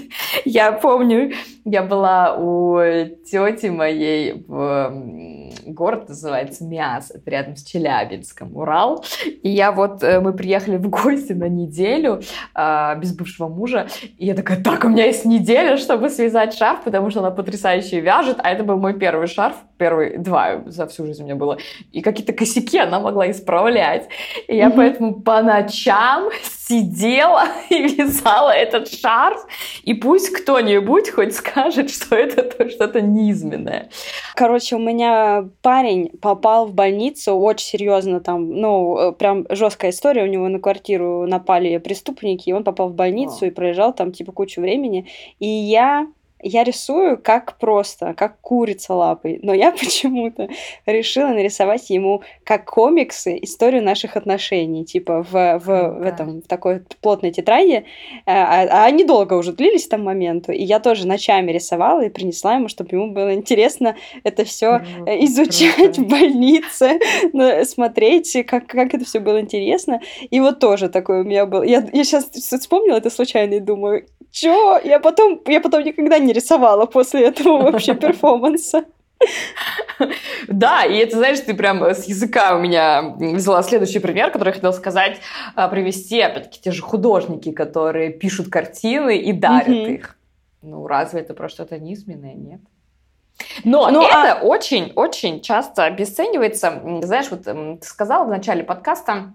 [0.44, 1.32] Я помню,
[1.66, 2.78] я была у
[3.24, 9.04] тети моей в город называется Миас, это рядом с Челябинском, Урал.
[9.42, 12.20] И я вот, э, мы приехали в гости на неделю
[12.54, 16.82] э, без бывшего мужа, и я такая, так, у меня есть неделя, чтобы связать шарф,
[16.84, 21.04] потому что она потрясающе вяжет, а это был мой первый шарф, первый, два за всю
[21.04, 21.58] жизнь у меня было,
[21.92, 24.08] и какие-то косяки она могла исправлять.
[24.48, 24.72] И я mm-hmm.
[24.76, 29.46] поэтому по ночам сидела и вязала этот шарф,
[29.82, 31.55] и пусть кто-нибудь хоть скажет,
[31.88, 33.88] что это что-то низменное.
[34.34, 40.24] Короче, у меня парень попал в больницу очень серьезно там, ну, э, прям жесткая история,
[40.24, 43.46] у него на квартиру напали преступники, и он попал в больницу О.
[43.46, 46.06] и пролежал там типа кучу времени, и я
[46.42, 50.48] я рисую как просто, как курица лапой, но я почему-то
[50.84, 56.82] решила нарисовать ему как комиксы историю наших отношений, типа в, в, в этом в такой
[57.00, 57.84] плотной тетради,
[58.26, 62.54] а, а они долго уже длились там моменту, и я тоже ночами рисовала и принесла
[62.54, 66.02] ему, чтобы ему было интересно это все ну, изучать круто.
[66.02, 66.98] в больнице,
[67.64, 71.86] смотреть, как, как это все было интересно, и вот тоже такой у меня был, я,
[71.92, 74.80] я сейчас вспомнила это случайно и думаю, чё?
[74.82, 78.84] Я потом, я потом никогда не рисовала после этого вообще перформанса.
[80.46, 84.54] Да, и это, знаешь, ты прям с языка у меня взяла следующий пример, который я
[84.54, 85.20] хотела сказать,
[85.54, 89.94] а, привести, опять-таки, те же художники, которые пишут картины и дарят mm-hmm.
[89.94, 90.18] их.
[90.62, 92.34] Ну, разве это про что-то низменное?
[92.34, 92.60] Нет.
[93.64, 95.40] Но ну, это очень-очень а...
[95.40, 96.82] часто обесценивается.
[97.02, 99.34] Знаешь, вот ты сказала в начале подкаста,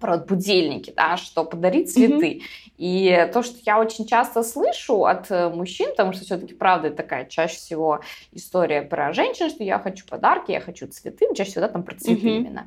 [0.00, 2.40] про будильники, да, что подарить цветы.
[2.40, 2.72] Mm-hmm.
[2.78, 7.24] И то, что я очень часто слышу от э, мужчин, потому что все-таки правда такая
[7.24, 8.00] чаще всего
[8.32, 11.94] история про женщин, что я хочу подарки, я хочу цветы, чаще всего да, там про
[11.96, 12.36] цветы mm-hmm.
[12.36, 12.66] именно.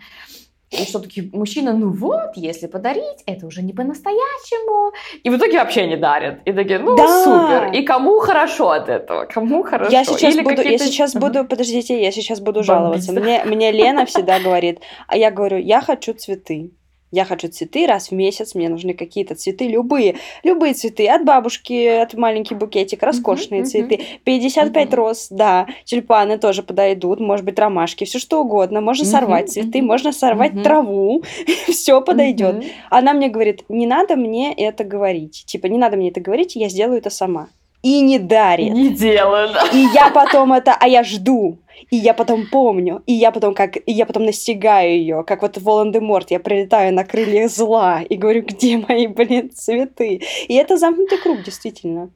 [0.71, 4.93] И что таки мужчина, ну вот, если подарить, это уже не по-настоящему.
[5.23, 6.41] И в итоге вообще не дарят.
[6.45, 7.23] И такие, ну да.
[7.23, 7.73] супер.
[7.73, 9.25] И кому хорошо от этого?
[9.25, 9.91] Кому хорошо?
[9.91, 13.13] Я сейчас Или буду, я сейчас буду, подождите, я сейчас буду жаловаться.
[13.13, 16.71] Мне, мне Лена всегда говорит, а я говорю, я хочу цветы.
[17.11, 21.87] Я хочу цветы раз в месяц, мне нужны какие-то цветы, любые, любые цветы, от бабушки,
[21.87, 24.95] от маленький букетик, роскошные uh-huh, цветы, 55 uh-huh.
[24.95, 29.79] роз, да, тюльпаны тоже подойдут, может быть, ромашки, все что угодно, можно uh-huh, сорвать цветы,
[29.79, 29.83] uh-huh.
[29.83, 30.63] можно сорвать uh-huh.
[30.63, 31.23] траву,
[31.67, 32.55] все подойдет.
[32.55, 32.71] Uh-huh.
[32.91, 36.69] Она мне говорит, не надо мне это говорить, типа, не надо мне это говорить, я
[36.69, 37.49] сделаю это сама.
[37.81, 38.73] И не дарит.
[38.73, 39.67] Не делаю, да.
[39.71, 41.59] И я потом это, а я жду.
[41.89, 45.57] И я потом помню, и я потом как, и я потом настигаю ее, как вот
[45.57, 50.21] Волан-де-Морт, я прилетаю на крыльях зла и говорю, где мои, блин, цветы?
[50.47, 52.11] И это замкнутый круг, действительно.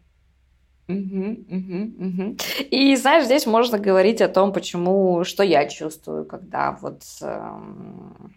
[0.89, 2.37] Угу, угу, угу.
[2.69, 8.35] И знаешь, здесь можно говорить о том, почему, что я чувствую, когда вот эм,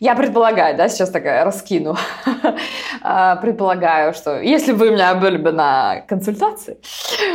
[0.00, 1.96] я предполагаю, да, сейчас такая раскину.
[3.02, 6.78] А, предполагаю, что если бы у меня были бы на консультации,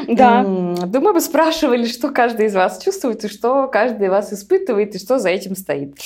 [0.07, 0.43] да.
[0.43, 4.99] думаю, бы спрашивали, что каждый из вас чувствует, и что каждый из вас испытывает, и
[4.99, 5.97] что за этим стоит.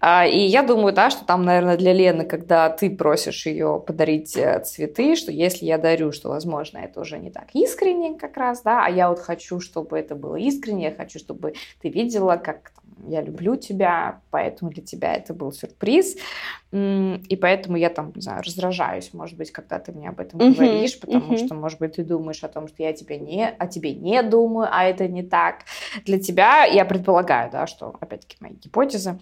[0.00, 4.36] А, и я думаю, да, что там, наверное, для Лены, когда ты просишь ее подарить
[4.36, 8.62] э, цветы, что если я дарю, что, возможно, это уже не так искренне как раз,
[8.62, 12.72] да, а я вот хочу, чтобы это было искренне, я хочу, чтобы ты видела, как
[13.08, 16.16] я люблю тебя, поэтому для тебя это был сюрприз, сюрприз.
[16.72, 20.54] И поэтому я там, не знаю, раздражаюсь, может быть, когда ты мне об этом uh-huh,
[20.54, 21.44] говоришь, потому uh-huh.
[21.44, 24.68] что, может быть, ты думаешь о том, что я тебе не, о тебе не думаю,
[24.70, 25.64] а это не так.
[26.04, 29.18] Для тебя я предполагаю, да, что, опять-таки, мои гипотезы,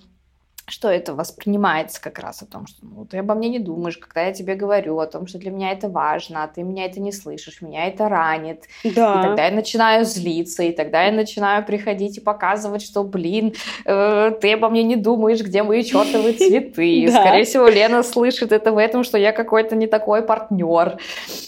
[0.68, 4.22] что это воспринимается как раз о том, что ну, ты обо мне не думаешь, когда
[4.22, 7.10] я тебе говорю о том, что для меня это важно, а ты меня это не
[7.12, 8.64] слышишь, меня это ранит.
[8.84, 9.20] Да.
[9.20, 13.54] И тогда я начинаю злиться, и тогда я начинаю приходить и показывать, что, блин,
[13.86, 17.08] э, ты обо мне не думаешь, где мои чертовы цветы.
[17.10, 20.98] Скорее всего, Лена слышит это в этом, что я какой-то не такой партнер.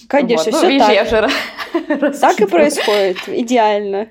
[0.09, 1.31] Конечно, ну, все так.
[2.21, 4.09] Так и происходит, идеально.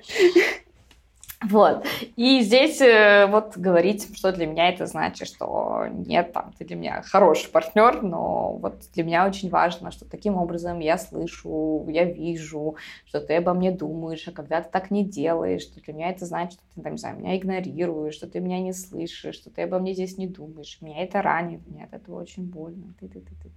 [1.42, 1.86] Вот.
[2.16, 6.76] И здесь э, вот говорить, что для меня это значит, что нет, там, ты для
[6.76, 12.04] меня хороший партнер, но вот для меня очень важно, что таким образом я слышу, я
[12.04, 12.76] вижу,
[13.06, 16.26] что ты обо мне думаешь, а когда ты так не делаешь, что для меня это
[16.26, 19.62] значит, что ты, там, не знаю, меня игнорируешь, что ты меня не слышишь, что ты
[19.62, 20.76] обо мне здесь не думаешь.
[20.82, 22.92] Меня это ранит, мне от этого очень больно.
[23.00, 23.50] Ты, ты, ты, ты, ты.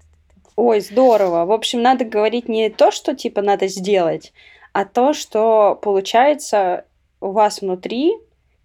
[0.55, 1.45] Ой, здорово.
[1.45, 4.31] В общем, надо говорить не то, что типа надо сделать,
[4.71, 6.85] а то, что получается
[7.23, 8.13] у вас внутри,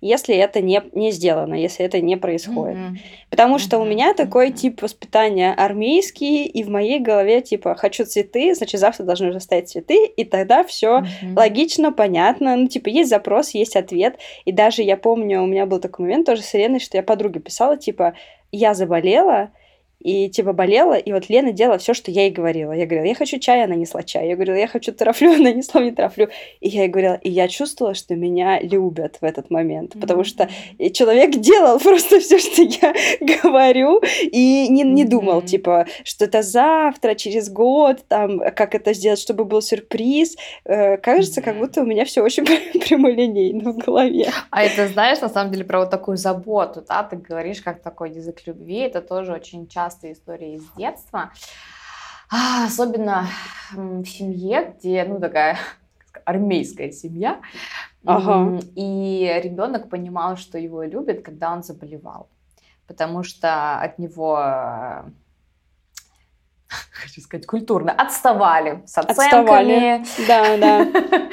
[0.01, 2.77] если это не, не сделано, если это не происходит.
[2.77, 2.99] Mm-hmm.
[3.31, 3.83] Потому что mm-hmm.
[3.83, 9.05] у меня такой тип воспитания армейский, и в моей голове типа хочу цветы, значит завтра
[9.05, 11.37] должны уже стоять цветы, и тогда все mm-hmm.
[11.37, 12.57] логично, понятно.
[12.57, 14.19] Ну, типа, есть запрос, есть ответ.
[14.45, 17.41] И даже я помню, у меня был такой момент тоже с Еленой, что я подруге
[17.41, 18.15] писала, типа,
[18.53, 19.51] я заболела,
[20.01, 22.73] и типа болела, и вот Лена делала все, что я ей говорила.
[22.73, 24.29] Я говорила, я хочу чай, она несла чай.
[24.29, 26.29] Я говорила, я хочу трафлю, она несла мне трафлю.
[26.61, 30.49] И я ей говорила, и я чувствовала, что меня любят в этот момент, потому что
[30.93, 32.95] человек делал просто все, что я
[33.43, 39.19] говорю, и не, не думал, типа, что это завтра, через год, там, как это сделать,
[39.19, 40.37] чтобы был сюрприз.
[40.65, 44.31] Э, кажется, как будто у меня все очень прямолинейно в голове.
[44.51, 48.11] А это, знаешь, на самом деле, про вот такую заботу, да, ты говоришь, как такой
[48.11, 51.31] язык любви, это тоже очень часто частые истории из детства.
[52.31, 53.27] А, особенно
[53.73, 55.57] в семье, где, ну, такая
[56.27, 57.41] армейская семья.
[58.05, 58.61] Ага.
[58.77, 62.29] И ребенок понимал, что его любят, когда он заболевал.
[62.87, 64.37] Потому что от него
[66.93, 70.03] хочу сказать, культурно, отставали с оценками.
[70.03, 70.05] Отставали.
[70.27, 71.29] Да, да.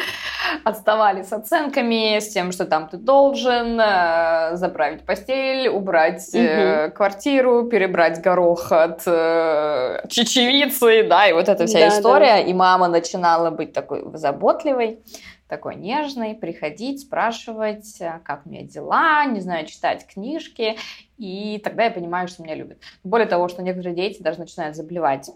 [0.63, 7.63] отставали с оценками, с тем, что там ты должен э, заправить постель, убрать э, квартиру,
[7.63, 12.35] перебрать горох от э, чечевицы, да, и вот эта вся да, история.
[12.35, 12.39] Да.
[12.39, 14.99] И мама начинала быть такой заботливой
[15.47, 20.75] такой нежный, приходить, спрашивать, э, как у меня дела, не знаю, читать книжки,
[21.17, 22.79] и тогда я понимаю, что меня любят.
[23.03, 25.31] Более того, что некоторые дети даже начинают заболевать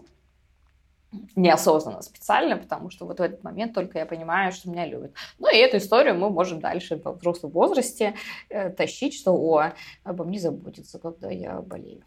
[1.34, 5.12] неосознанно, специально, потому что вот в этот момент только я понимаю, что меня любят.
[5.38, 8.14] Ну и эту историю мы можем дальше во взрослом возрасте
[8.48, 9.72] э, тащить, что о,
[10.04, 12.02] обо мне заботится, когда я болею.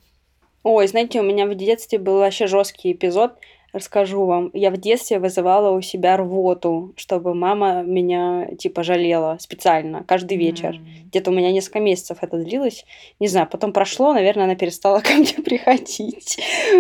[0.64, 3.38] Ой, знаете, у меня в детстве был вообще жесткий эпизод,
[3.74, 4.52] расскажу вам.
[4.54, 10.76] Я в детстве вызывала у себя рвоту, чтобы мама меня, типа, жалела специально каждый вечер.
[10.76, 11.08] Mm.
[11.08, 12.86] Где-то у меня несколько месяцев это длилось.
[13.20, 16.40] Не знаю, потом прошло, наверное, она перестала ко мне приходить.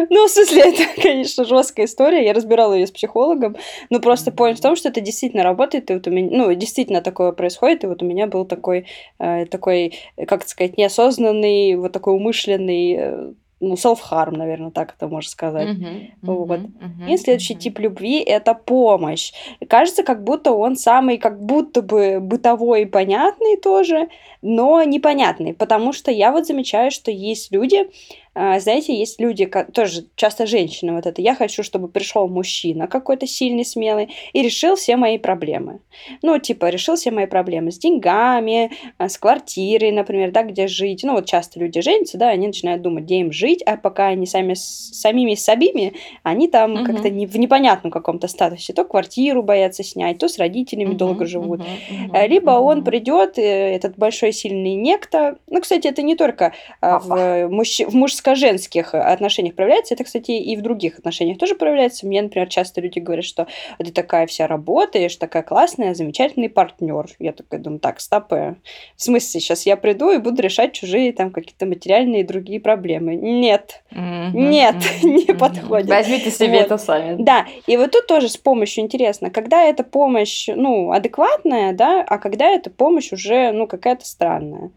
[0.10, 2.24] Ну, в смысле, это, конечно, жесткая история.
[2.24, 3.56] Я разбирала ее с психологом.
[3.90, 4.36] Но просто mm.
[4.36, 5.90] point в том, что это действительно работает.
[5.90, 7.84] И вот у меня, ну, действительно такое происходит.
[7.84, 8.86] И вот у меня был такой,
[9.18, 9.96] э, такой,
[10.28, 15.70] как сказать, неосознанный, вот такой умышленный э, ну, self-harm, наверное, так это можно сказать.
[15.70, 16.60] Uh-huh, uh-huh, вот.
[16.60, 17.60] Uh-huh, и следующий uh-huh.
[17.60, 19.32] тип любви— это помощь.
[19.70, 24.10] Кажется, как будто он самый, как будто бы бытовой и понятный тоже,
[24.42, 27.90] но непонятный, потому что я вот замечаю, что есть люди,
[28.36, 33.64] знаете, есть люди, тоже часто женщины, вот это, я хочу, чтобы пришел мужчина какой-то сильный,
[33.64, 35.80] смелый, и решил все мои проблемы.
[36.24, 41.04] Ну, типа, решил все мои проблемы с деньгами, а, с квартирой, например, да, где жить.
[41.04, 44.26] Ну, вот часто люди женятся, да, они начинают думать, где им жить, а пока они
[44.26, 45.94] сами с самими собими,
[46.24, 46.86] они там uh-huh.
[46.86, 48.74] как-то не, в непонятном каком-то статусе.
[48.74, 51.62] То квартиру боятся снять, то с родителями uh-huh, долго живут.
[51.62, 52.62] Uh-huh, uh-huh, Либо uh-huh.
[52.62, 55.38] он придет, э, этот большой сильный некто.
[55.48, 57.82] Ну, кстати, это не только в, мужч...
[57.82, 59.94] в мужском мужско-женских отношениях проявляется.
[59.94, 62.08] Это, кстати, и в других отношениях тоже проявляется.
[62.08, 67.06] Мне, например, часто люди говорят, что ты такая вся работаешь, такая классная, замечательный партнер.
[67.20, 68.36] Я такая думаю, так, стопы.
[68.36, 68.56] Э,
[68.96, 73.16] в смысле, сейчас я приду и буду решать чужие там какие-то материальные и другие проблемы.
[73.16, 75.38] Нет, mm-hmm, нет, mm-hmm, не mm-hmm.
[75.38, 75.90] подходит.
[75.90, 76.66] Возьмите себе вот.
[76.66, 77.22] это сами.
[77.22, 82.18] Да, и вот тут тоже с помощью интересно, когда эта помощь, ну, адекватная, да, а
[82.18, 84.72] когда эта помощь уже, ну, какая-то странная.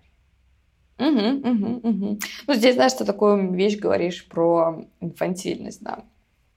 [0.98, 2.18] Угу, угу, угу.
[2.46, 6.04] Ну, здесь, знаешь, что такую вещь говоришь про инфантильность, да.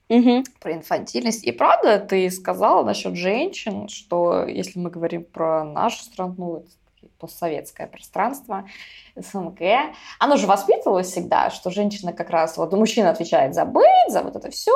[0.08, 0.44] Угу.
[0.60, 1.44] Про инфантильность.
[1.44, 6.64] И правда, ты сказала насчет женщин, что если мы говорим про нашу страну,
[7.18, 8.66] постсоветское пространство,
[9.14, 9.60] СНГ.
[10.18, 14.36] Оно же воспитывалось всегда, что женщина как раз, вот мужчина отвечает за быт, за вот
[14.36, 14.72] это все,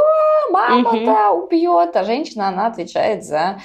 [0.50, 3.60] мама-то убьет, а женщина, она отвечает за,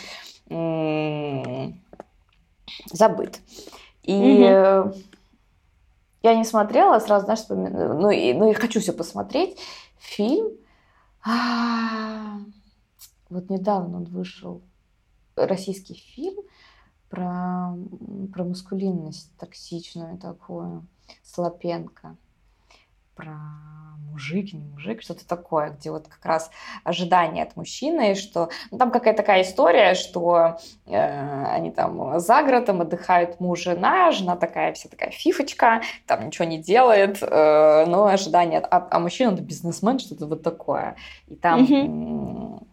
[2.92, 3.40] за быт.
[4.04, 4.94] И угу.
[6.22, 9.58] Я не смотрела, сразу, знаешь, вспоминаю, ну, и, ну и хочу все посмотреть.
[9.98, 10.52] Фильм,
[11.26, 12.40] а,
[13.30, 14.62] вот недавно он вышел,
[15.36, 16.38] российский фильм
[17.10, 17.74] про,
[18.34, 20.86] про маскулинность токсичную такую,
[21.24, 22.16] Слопенко,
[23.20, 23.36] про
[24.12, 26.52] мужик, не мужик, что-то такое, где вот как раз
[26.84, 32.82] ожидание от мужчины, что ну, там какая-то такая история, что э, они там за городом
[32.82, 38.60] отдыхают муж, жена, жена такая вся такая фифочка, там ничего не делает, э, но ожидание,
[38.60, 40.96] а, а мужчина это бизнесмен, что-то вот такое,
[41.28, 42.69] и там mm-hmm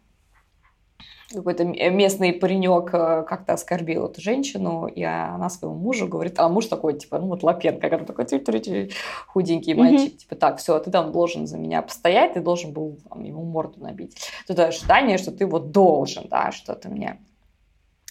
[1.33, 6.67] какой-то местный паренек э, как-то оскорбил эту женщину, и она своему мужу говорит, а муж
[6.67, 8.91] такой, типа, ну вот Лапенко, который такой
[9.27, 10.17] худенький мальчик, mm-hmm.
[10.19, 13.81] типа, так, все, ты там должен за меня постоять, ты должен был там, ему морду
[13.81, 14.17] набить.
[14.47, 17.19] Тут ожидание, что ты вот должен, да, что ты мне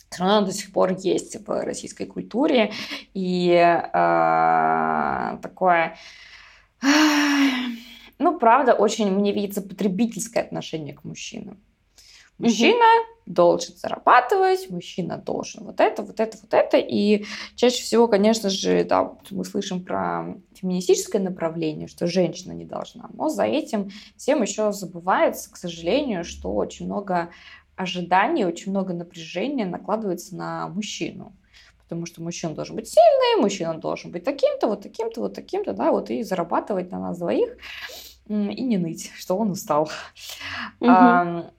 [0.10, 2.72] все равно до сих пор есть в российской культуре,
[3.14, 5.96] и э, такое,
[8.20, 11.58] ну, правда, очень, мне видится, потребительское отношение к мужчинам.
[12.38, 13.34] Мужчина угу.
[13.34, 16.78] должен зарабатывать, мужчина должен вот это, вот это, вот это.
[16.78, 17.26] И
[17.56, 23.10] чаще всего, конечно же, да, мы слышим про феминистическое направление, что женщина не должна.
[23.14, 27.30] Но за этим всем еще забывается, к сожалению, что очень много
[27.78, 31.34] ожиданий, очень много напряжения накладывается на мужчину.
[31.84, 35.92] Потому что мужчина должен быть сильный, мужчина должен быть таким-то, вот таким-то, вот таким-то, да,
[35.92, 37.58] вот и зарабатывать на нас двоих
[38.28, 39.84] и не ныть, что он устал.
[40.80, 40.90] Угу.
[40.90, 41.52] А,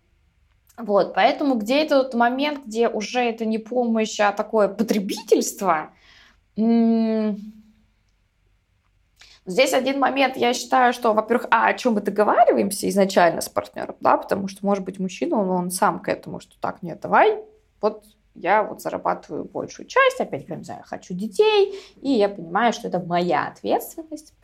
[0.79, 5.91] вот, поэтому где этот момент, где уже это не помощь, а такое потребительство,
[9.49, 13.95] Здесь один момент, я считаю, что, во-первых, а, о чем мы договариваемся изначально с партнером,
[14.01, 17.45] да, потому что, может быть, мужчина, он, он сам к этому, что так, нет, давай,
[17.81, 18.03] вот
[18.35, 22.99] я вот зарабатываю большую часть, опять, не знаю, хочу детей, и я понимаю, что это
[22.99, 24.35] моя ответственность,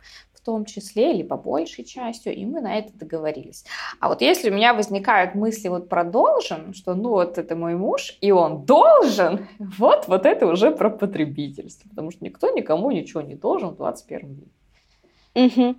[0.43, 3.65] том числе, или по большей частью, и мы на это договорились.
[3.99, 7.75] А вот если у меня возникают мысли вот про должен, что ну вот это мой
[7.75, 13.21] муж, и он должен, вот, вот это уже про потребительство, потому что никто никому ничего
[13.21, 14.51] не должен в 21 веке.
[15.35, 15.75] Угу.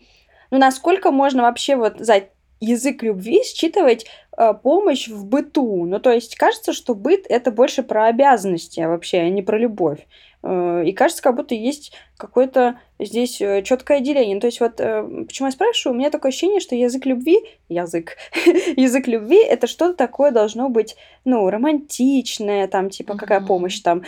[0.50, 2.24] Ну, насколько можно вообще вот за
[2.60, 4.06] язык любви считывать
[4.36, 5.84] э, помощь в быту?
[5.84, 10.06] Ну, то есть кажется, что быт это больше про обязанности вообще, а не про любовь.
[10.44, 14.38] Э, и кажется, как будто есть какое-то здесь э, четкое деление.
[14.40, 17.38] То есть вот э, почему я спрашиваю, у меня такое ощущение, что язык любви,
[17.70, 18.16] язык,
[18.76, 24.02] язык любви это что-то такое должно быть, ну, романтичное, там, типа, какая помощь там,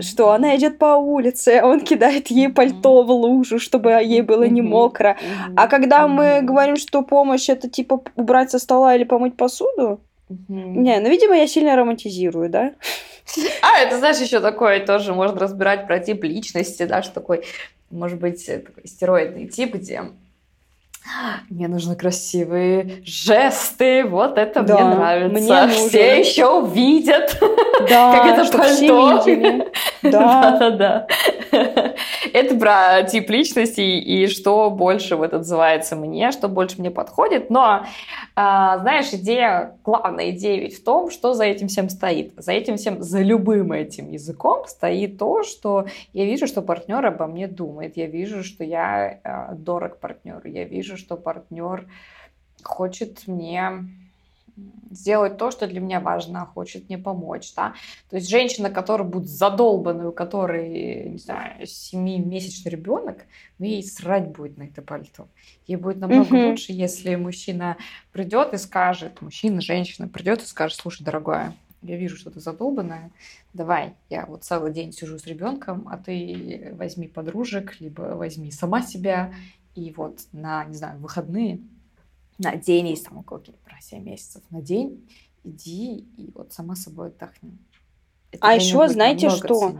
[0.00, 4.60] что она идет по улице, он кидает ей пальто в лужу, чтобы ей было не
[4.60, 5.16] мокро.
[5.56, 10.00] А когда мы говорим, что помощь это типа убрать со стола или помыть посуду,
[10.48, 12.72] не, ну, видимо, я сильно романтизирую, да?
[13.62, 17.44] А, это, знаешь, еще такое тоже можно разбирать про тип личности, да, что такой,
[17.90, 20.02] может быть, такой стероидный тип, где
[21.50, 25.38] мне нужны красивые жесты, вот это да, мне нравится.
[25.40, 25.88] Мне нужно.
[25.88, 27.36] Все еще увидят,
[27.88, 29.24] да, как это пальто.
[30.02, 31.06] Да, да, да.
[32.32, 37.50] Это про тип личности и что больше вот отзывается мне, что больше мне подходит.
[37.50, 37.84] Но,
[38.34, 42.32] а, знаешь, идея, главная идея ведь в том, что за этим всем стоит.
[42.36, 47.26] За этим всем, за любым этим языком стоит то, что я вижу, что партнер обо
[47.26, 47.96] мне думает.
[47.96, 50.48] Я вижу, что я а, дорог партнеру.
[50.48, 51.86] Я вижу, что партнер
[52.62, 53.88] хочет мне
[54.90, 57.74] сделать то, что для меня важно, хочет мне помочь, да.
[58.10, 63.24] То есть женщина, которая будет задолбанной, у которой, не знаю, семимесячный ребенок,
[63.58, 65.28] ну, ей срать будет на это пальто.
[65.66, 66.50] Ей будет намного mm-hmm.
[66.50, 67.76] лучше, если мужчина
[68.12, 73.10] придет и скажет, мужчина, женщина придет и скажет, слушай, дорогая, я вижу, что ты задолбанная,
[73.54, 78.82] давай, я вот целый день сижу с ребенком, а ты возьми подружек, либо возьми сама
[78.82, 79.32] себя,
[79.74, 81.60] и вот на, не знаю, выходные
[82.42, 85.08] на день, есть там около про 7 месяцев, на день
[85.44, 87.58] иди и вот сама собой отдохни.
[88.30, 89.74] Это а еще знаете что?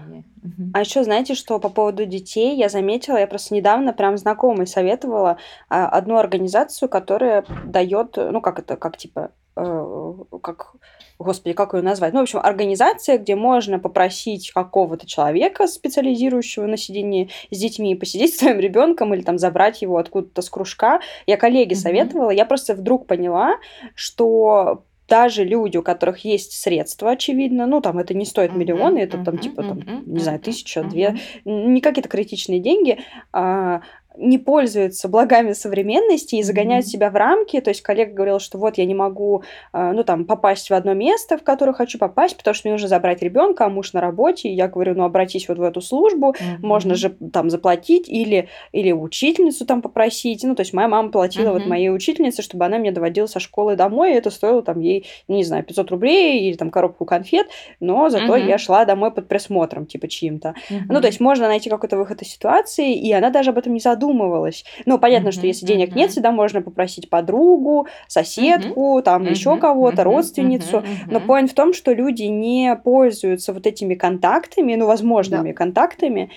[0.75, 5.39] А еще знаете что по поводу детей я заметила, я просто недавно прям знакомой советовала
[5.69, 10.75] а, одну организацию, которая дает, ну как это, как типа, э, как
[11.23, 12.13] господи, как ее назвать?
[12.13, 18.35] Ну, в общем, организация, где можно попросить какого-то человека, специализирующего на сидении с детьми, посидеть
[18.35, 21.01] с своим ребенком или там забрать его откуда-то с кружка.
[21.27, 21.79] Я коллеге mm-hmm.
[21.79, 23.57] советовала, я просто вдруг поняла,
[23.95, 29.23] что даже люди, у которых есть средства, очевидно, ну, там, это не стоит миллионы, это
[29.23, 32.99] там, типа, там, не знаю, тысяча, две, не какие-то критичные деньги,
[33.31, 33.83] а,
[34.17, 36.89] не пользуются благами современности и загоняют mm-hmm.
[36.89, 37.61] себя в рамки.
[37.61, 39.43] То есть коллега говорил, что вот я не могу,
[39.73, 42.89] э, ну там, попасть в одно место, в которое хочу попасть, потому что мне нужно
[42.89, 44.49] забрать ребенка, а муж на работе.
[44.49, 46.59] И я говорю, ну обратись вот в эту службу, mm-hmm.
[46.61, 50.45] можно же там заплатить или, или учительницу там попросить.
[50.45, 51.53] Ну то есть моя мама платила mm-hmm.
[51.53, 55.07] вот моей учительнице, чтобы она меня доводила со школы домой, и это стоило там ей,
[55.29, 57.49] не знаю, 500 рублей или там коробку конфет,
[57.81, 58.49] но зато mm-hmm.
[58.49, 60.55] я шла домой под присмотром, типа чьим-то.
[60.71, 60.81] Mm-hmm.
[60.89, 63.81] Ну то есть можно найти какой-то выход из ситуации, и она даже об этом не
[63.81, 64.65] задумывалась задумывалась.
[64.85, 65.97] Ну, понятно, mm-hmm, что если денег mm-hmm.
[65.97, 69.03] нет, всегда можно попросить подругу, соседку, mm-hmm.
[69.03, 69.31] там mm-hmm.
[69.31, 70.05] еще кого-то, mm-hmm.
[70.05, 70.77] родственницу.
[70.79, 71.07] Mm-hmm.
[71.09, 75.55] Но point в том, что люди не пользуются вот этими контактами, ну, возможными да.
[75.55, 76.31] контактами,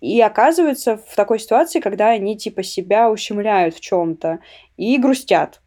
[0.00, 4.38] и оказываются в такой ситуации, когда они типа себя ущемляют в чем-то
[4.76, 5.60] и грустят.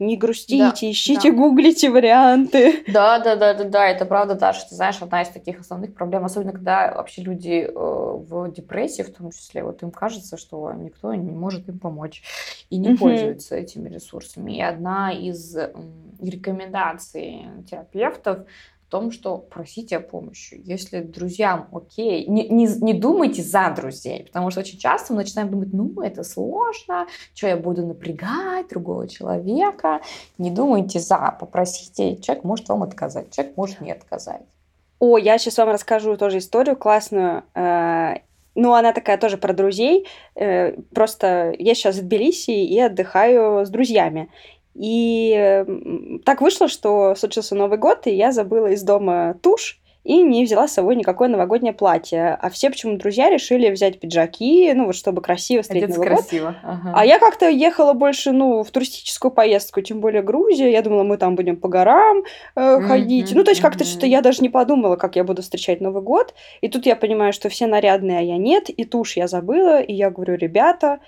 [0.00, 1.36] Не грустите, да, ищите, да.
[1.36, 2.82] гуглите варианты.
[2.88, 6.24] Да, да, да, да, да, это правда, да, что, знаешь, одна из таких основных проблем,
[6.24, 11.12] особенно когда вообще люди э, в депрессии, в том числе, вот им кажется, что никто
[11.12, 12.22] не может им помочь
[12.70, 14.56] и не пользуется этими ресурсами.
[14.56, 15.54] И одна из
[16.18, 18.46] рекомендаций терапевтов
[18.90, 20.60] том, что просите о помощи.
[20.64, 25.48] Если друзьям окей, не, не, не думайте за друзей, потому что очень часто мы начинаем
[25.48, 30.00] думать, ну, это сложно, что я буду напрягать другого человека.
[30.38, 34.42] Не думайте за, попросите, человек может вам отказать, человек может не отказать.
[34.98, 37.44] О, я сейчас вам расскажу тоже историю классную.
[37.54, 38.16] Э,
[38.54, 40.06] ну, она такая тоже про друзей.
[40.34, 44.28] Э, просто я сейчас в Тбилиси и отдыхаю с друзьями.
[44.74, 45.64] И
[46.24, 50.66] так вышло, что случился Новый год, и я забыла из дома тушь и не взяла
[50.66, 52.38] с собой никакое новогоднее платье.
[52.40, 56.46] А все почему друзья решили взять пиджаки, ну вот чтобы красиво встретить Новый красиво.
[56.46, 56.56] год.
[56.62, 56.92] Ага.
[56.96, 60.72] А я как-то ехала больше, ну, в туристическую поездку, тем более Грузия.
[60.72, 62.22] Я думала, мы там будем по горам
[62.56, 63.32] э, ходить.
[63.32, 63.88] Mm-hmm, ну, то есть как-то mm-hmm.
[63.88, 66.34] что-то я даже не подумала, как я буду встречать Новый год.
[66.62, 68.70] И тут я понимаю, что все нарядные, а я нет.
[68.70, 69.82] И тушь я забыла.
[69.82, 71.00] И я говорю, ребята,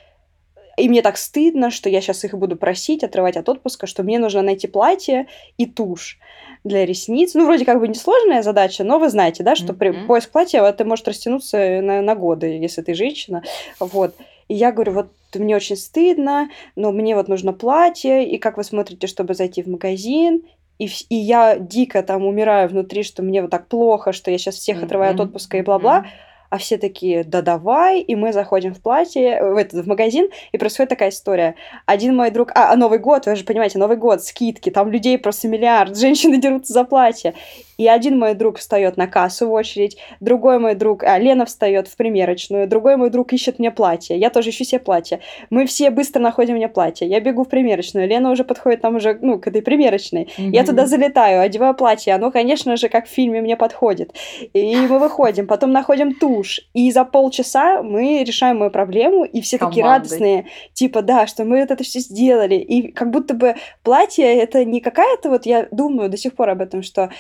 [0.83, 4.18] и мне так стыдно, что я сейчас их буду просить, отрывать от отпуска, что мне
[4.18, 6.18] нужно найти платье и тушь
[6.64, 7.35] для ресниц.
[7.35, 9.76] Ну, вроде как бы несложная задача, но вы знаете, да, что mm-hmm.
[9.76, 13.45] при поиск платья это может растянуться на, на годы, если ты женщина.
[13.78, 14.16] Вот.
[14.49, 15.07] И я говорю, вот
[15.37, 19.68] мне очень стыдно, но мне вот нужно платье, и как вы смотрите, чтобы зайти в
[19.68, 20.43] магазин,
[20.80, 24.57] и, и я дико там умираю внутри, что мне вот так плохо, что я сейчас
[24.57, 26.01] всех отрываю от отпуска и бла-бла.
[26.01, 30.28] Mm-hmm а все такие, да давай, и мы заходим в платье, в, этот, в магазин,
[30.53, 31.55] и происходит такая история.
[31.86, 35.16] Один мой друг, а, а Новый год, вы же понимаете, Новый год, скидки, там людей
[35.16, 37.32] просто миллиард, женщины дерутся за платье.
[37.79, 41.89] И один мой друг встает на кассу в очередь, другой мой друг, а, Лена встает
[41.89, 45.20] в примерочную, другой мой друг ищет мне платье, я тоже ищу себе платье.
[45.51, 47.07] Мы все быстро находим мне платье.
[47.09, 50.25] Я бегу в примерочную, Лена уже подходит там уже, ну, к этой примерочной.
[50.37, 50.51] Mm-hmm.
[50.53, 54.14] Я туда залетаю, одеваю платье, оно, конечно же, как в фильме мне подходит.
[54.53, 59.59] И мы выходим, потом находим тушь, и за полчаса мы решаем мою проблему, и все
[59.59, 59.75] Командой.
[59.75, 62.57] такие радостные, типа, да, что мы вот это все сделали.
[62.57, 66.61] И как будто бы платье это не какая-то вот, я думаю до сих пор об
[66.61, 67.11] этом, что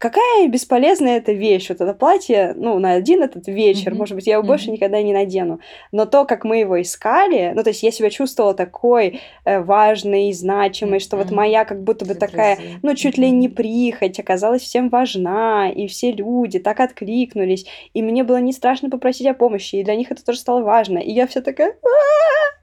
[0.00, 3.96] какая бесполезная эта вещь, вот это платье, ну, на один этот вечер, mm-hmm.
[3.96, 4.46] может быть, я его mm-hmm.
[4.46, 5.60] больше никогда не надену.
[5.92, 10.30] Но то, как мы его искали, ну, то есть я себя чувствовала такой э, важной
[10.30, 11.02] и значимой, mm-hmm.
[11.02, 15.70] что вот моя как будто бы такая, ну, чуть ли не прихоть, оказалась всем важна,
[15.70, 19.96] и все люди так откликнулись, и мне было не страшно попросить о помощи, и для
[19.96, 20.98] них это тоже стало важно.
[20.98, 21.74] И я вся такая...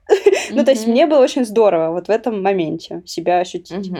[0.50, 3.90] Ну, то есть мне было очень здорово вот в этом моменте себя ощутить.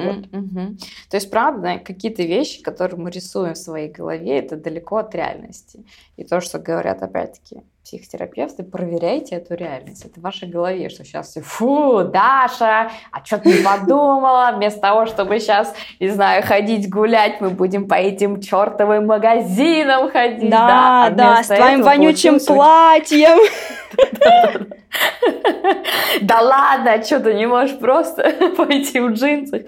[1.11, 5.85] То есть, правда, какие-то вещи, которые мы рисуем в своей голове, это далеко от реальности.
[6.17, 10.05] И то, что говорят, опять-таки, психотерапевты, проверяйте эту реальность.
[10.05, 14.53] Это в вашей голове, что сейчас все, фу, Даша, а что ты не подумала?
[14.55, 20.51] Вместо того, чтобы сейчас, не знаю, ходить гулять, мы будем по этим чертовым магазинам ходить.
[20.51, 23.39] Да, да, а да с твоим вонючим платьем.
[26.23, 29.63] Да ладно, что ты не можешь просто пойти в джинсах.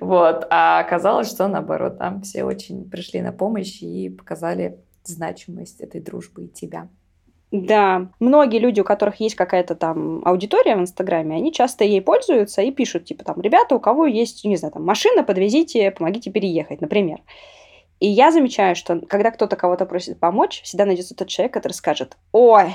[0.00, 0.46] Вот.
[0.50, 6.44] А оказалось, что наоборот, там все очень пришли на помощь и показали значимость этой дружбы
[6.44, 6.88] и тебя.
[7.52, 12.62] Да, многие люди, у которых есть какая-то там аудитория в Инстаграме, они часто ей пользуются
[12.62, 16.80] и пишут, типа там, ребята, у кого есть, не знаю, там, машина, подвезите, помогите переехать,
[16.80, 17.20] например.
[18.00, 22.16] И я замечаю, что когда кто-то кого-то просит помочь, всегда найдется тот человек, который скажет,
[22.32, 22.74] ой,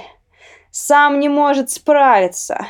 [0.70, 2.68] сам не может справиться.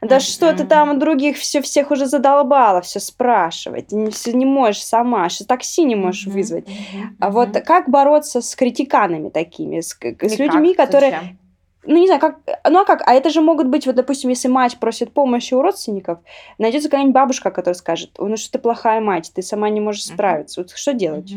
[0.00, 0.20] Да mm-hmm.
[0.20, 4.82] что ты там у других все всех уже задолбала, все спрашивать, не, все не можешь
[4.82, 6.32] сама, что такси не можешь mm-hmm.
[6.32, 6.68] вызвать.
[6.68, 7.16] Mm-hmm.
[7.20, 11.12] А вот как бороться с критиканами такими, с, с людьми, которые...
[11.12, 11.38] Зачем?
[11.84, 14.48] ну, не знаю, как, ну, а как, а это же могут быть, вот, допустим, если
[14.48, 16.20] мать просит помощи у родственников,
[16.58, 20.60] найдется какая-нибудь бабушка, которая скажет, ну, что ты плохая мать, ты сама не можешь справиться,
[20.60, 21.32] вот что делать?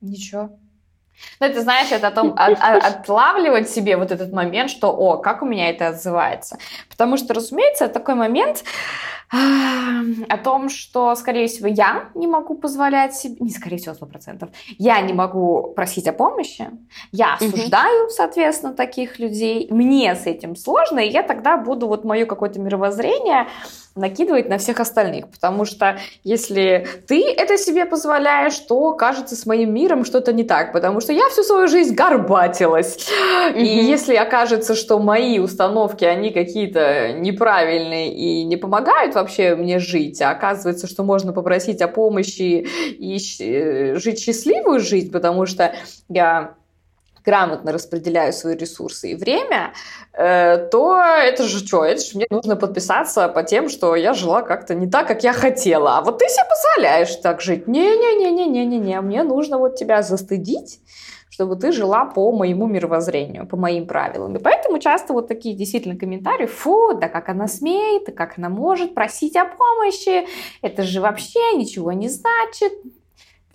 [0.00, 0.50] Ничего.
[1.40, 5.18] Ну, это, знаешь, это о том, от, от, отлавливать себе вот этот момент, что, о,
[5.18, 6.58] как у меня это отзывается.
[6.88, 8.64] Потому что, разумеется, такой момент,
[9.32, 14.50] о том, что, скорее всего, я не могу позволять себе, не скорее всего, сто процентов,
[14.76, 16.68] я не могу просить о помощи,
[17.12, 18.10] я осуждаю, угу.
[18.10, 23.46] соответственно, таких людей, мне с этим сложно, и я тогда буду вот мое какое-то мировоззрение
[23.94, 29.72] накидывать на всех остальных, потому что если ты это себе позволяешь, то кажется с моим
[29.74, 32.96] миром что-то не так, потому что я всю свою жизнь горбатилась,
[33.50, 33.58] угу.
[33.58, 40.20] и если окажется, что мои установки, они какие-то неправильные и не помогают вообще мне жить,
[40.22, 45.74] а оказывается, что можно попросить о помощи и э, жить счастливую жизнь, потому что
[46.08, 46.54] я
[47.24, 49.72] грамотно распределяю свои ресурсы и время,
[50.12, 51.84] э, то это же что?
[51.84, 55.32] Это же мне нужно подписаться по тем, что я жила как-то не так, как я
[55.32, 55.98] хотела.
[55.98, 57.66] А вот ты себе позволяешь так жить.
[57.66, 59.00] Не-не-не-не-не-не-не.
[59.00, 60.80] Мне нужно вот тебя застыдить,
[61.40, 64.36] чтобы ты жила по моему мировоззрению, по моим правилам.
[64.36, 68.50] И поэтому часто вот такие действительно комментарии, фу, да как она смеет, да как она
[68.50, 70.26] может просить о помощи,
[70.60, 72.74] это же вообще ничего не значит.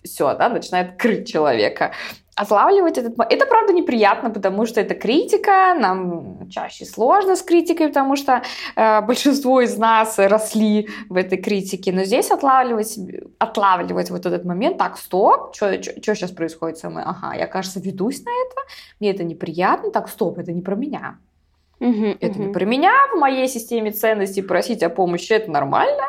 [0.03, 1.91] Все, да, начинает крыть человека
[2.35, 3.17] отлавливать этот...
[3.29, 8.43] Это, правда, неприятно, потому что это критика, нам чаще сложно с критикой, потому что
[8.75, 12.99] э, большинство из нас росли в этой критике, но здесь отлавливать,
[13.39, 17.03] отлавливать вот этот момент, так, стоп, что сейчас происходит со мной?
[17.05, 18.61] Ага, я, кажется, ведусь на это,
[18.99, 21.17] мне это неприятно, так, стоп, это не про меня.
[21.79, 22.43] Угу, это угу.
[22.43, 26.03] не про меня, в моей системе ценностей просить о помощи это нормально.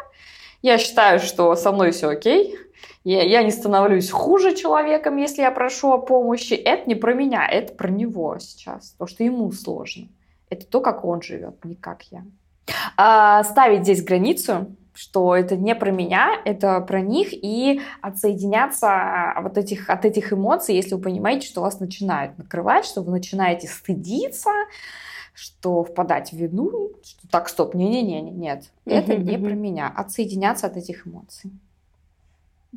[0.62, 2.56] Я считаю, что со мной все окей,
[3.06, 6.54] я, я не становлюсь хуже человеком, если я прошу о помощи.
[6.54, 8.96] Это не про меня, это про него сейчас.
[8.98, 10.08] То, что ему сложно.
[10.50, 12.24] Это то, как он живет, не как я.
[12.96, 19.56] А, ставить здесь границу, что это не про меня, это про них, и отсоединяться вот
[19.56, 24.50] этих, от этих эмоций, если вы понимаете, что вас начинают накрывать, что вы начинаете стыдиться,
[25.32, 30.76] что впадать в вину, что так, стоп, не-не-не, нет, это не про меня, отсоединяться от
[30.76, 31.52] этих эмоций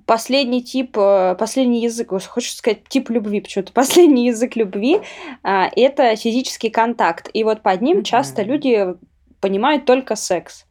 [0.06, 5.02] последний тип, э, последний язык, хочешь сказать, тип любви, почему-то последний язык любви
[5.44, 7.30] а, это физический контакт.
[7.34, 8.96] И вот под ним часто люди
[9.40, 10.66] понимают только секс.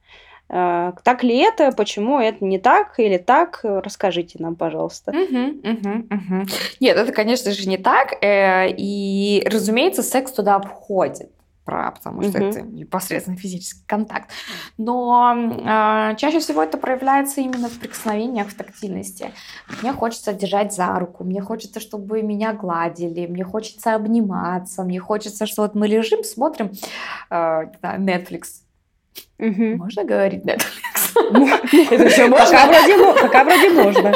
[0.49, 1.73] А, так ли это?
[1.73, 3.61] Почему это не так или так?
[3.63, 5.11] Расскажите нам, пожалуйста.
[5.11, 6.47] Угу, угу, угу.
[6.81, 8.23] Нет, это, конечно же, не так.
[8.23, 11.31] Э, и, разумеется, секс туда входит
[11.69, 12.49] про, потому что mm-hmm.
[12.49, 14.31] это непосредственно физический контакт.
[14.79, 19.33] Но э, чаще всего это проявляется именно в прикосновениях, в тактильности.
[19.83, 25.45] Мне хочется держать за руку, мне хочется, чтобы меня гладили, мне хочется обниматься, мне хочется,
[25.45, 26.73] что вот мы лежим, смотрим
[27.31, 28.43] э, Netflix.
[29.39, 29.77] Mm-hmm.
[29.77, 31.13] Можно говорить Netflix?
[31.91, 32.59] Это все можно?
[33.21, 34.13] Пока вроде можно.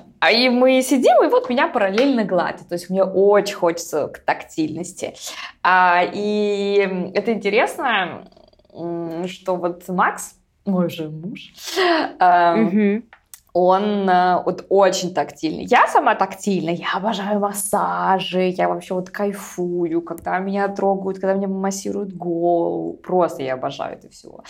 [0.20, 2.68] А, а и мы сидим, и вот меня параллельно гладят.
[2.68, 5.14] То есть мне очень хочется к тактильности.
[5.62, 8.28] А, и это интересно,
[8.70, 11.52] что вот Макс, мой же муж,
[12.18, 13.02] угу
[13.52, 15.64] он э, вот очень тактильный.
[15.64, 21.46] Я сама тактильная, я обожаю массажи, я вообще вот кайфую, когда меня трогают, когда мне
[21.46, 24.40] массируют голову, просто я обожаю это все.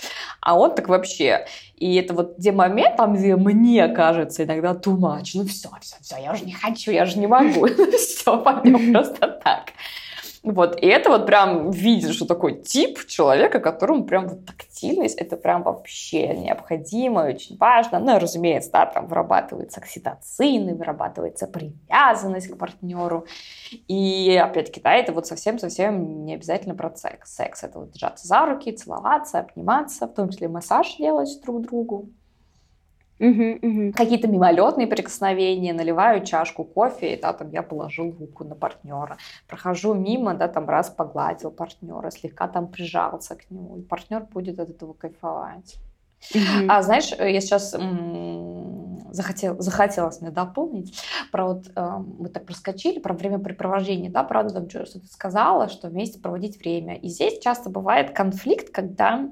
[0.41, 1.47] А он так вообще.
[1.77, 6.17] И это вот где момент, там, где мне кажется иногда much, ну все, все, все,
[6.17, 7.67] я уже не хочу, я уже не могу,
[7.99, 9.70] все, пойдем просто так.
[10.51, 15.37] Вот, и это вот прям видишь, что такой тип человека, которому прям вот тактильность, это
[15.37, 18.01] прям вообще необходимо, очень важно.
[18.01, 23.27] Ну, разумеется, да, там вырабатывается окситоцин, вырабатывается привязанность к партнеру.
[23.87, 27.37] И, опять-таки, да, это вот совсем-совсем не обязательно про секс.
[27.37, 32.11] Секс— это вот держаться за руки, целоваться, обниматься, в том числе массаж делать друг другу.
[33.21, 33.93] Угу, угу.
[33.95, 39.19] Какие-то мимолетные прикосновения, наливаю чашку кофе, и да, там я положил руку на партнера.
[39.47, 44.59] Прохожу мимо, да, там раз погладил партнера, слегка там прижался к нему, и партнер будет
[44.59, 45.77] от этого кайфовать.
[46.35, 46.67] Mm-hmm.
[46.69, 47.75] А знаешь, я сейчас
[49.11, 50.99] захотел, захотелось мне дополнить
[51.33, 55.69] про вот э, мы так проскочили про времяпрепровождение, да, правда, там что, что ты сказала,
[55.69, 56.97] что вместе проводить время.
[56.97, 59.29] И здесь часто бывает конфликт, когда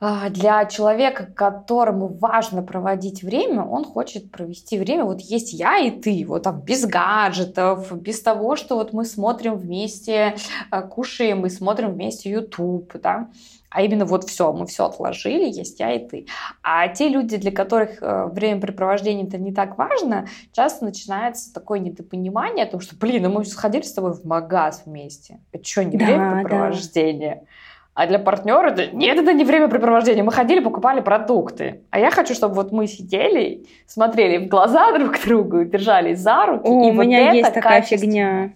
[0.00, 6.24] для человека, которому важно проводить время, он хочет провести время, вот есть я и ты,
[6.26, 10.36] вот там без гаджетов, без того, что вот мы смотрим вместе,
[10.70, 13.28] а, кушаем и смотрим вместе YouTube, да,
[13.70, 16.26] а именно вот все, мы все отложили, есть я и ты.
[16.62, 22.64] А те люди, для которых э, времяпрепровождение это не так важно, часто начинается такое недопонимание
[22.64, 25.40] о том, что, блин, ну мы сходили с тобой в магаз вместе.
[25.52, 27.42] Это что, не да, времяпрепровождение?
[27.42, 27.46] Да.
[27.96, 30.22] А для партнера это нет, это не времяпрепровождение.
[30.22, 31.80] Мы ходили, покупали продукты.
[31.88, 36.68] А я хочу, чтобы вот мы сидели, смотрели в глаза друг другу, держались за руки.
[36.68, 38.52] О, и у вот меня есть такая фигня.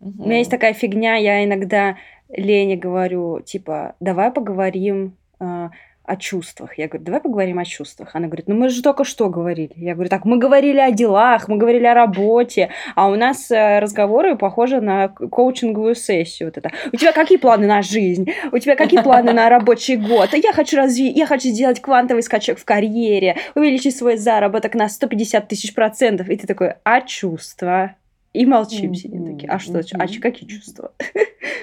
[0.00, 0.24] Угу.
[0.24, 1.98] У меня есть такая фигня, я иногда
[2.28, 5.68] Лене говорю, типа, давай поговорим э,
[6.04, 6.78] о чувствах.
[6.78, 8.10] Я говорю, давай поговорим о чувствах.
[8.14, 9.72] Она говорит, ну мы же только что говорили.
[9.76, 13.78] Я говорю, так, мы говорили о делах, мы говорили о работе, а у нас э,
[13.80, 16.48] разговоры похожи на коучинговую сессию.
[16.48, 16.70] Вот это.
[16.92, 18.30] У тебя какие планы на жизнь?
[18.52, 20.30] У тебя какие планы на рабочий год?
[20.34, 25.48] Я хочу развить, я хочу сделать квантовый скачок в карьере, увеличить свой заработок на 150
[25.48, 26.28] тысяч процентов.
[26.28, 27.96] И ты такой, а чувства?
[28.34, 29.48] И молчим, сидим такие.
[29.48, 29.78] А что?
[29.78, 30.18] Mm-hmm.
[30.18, 30.92] А какие чувства?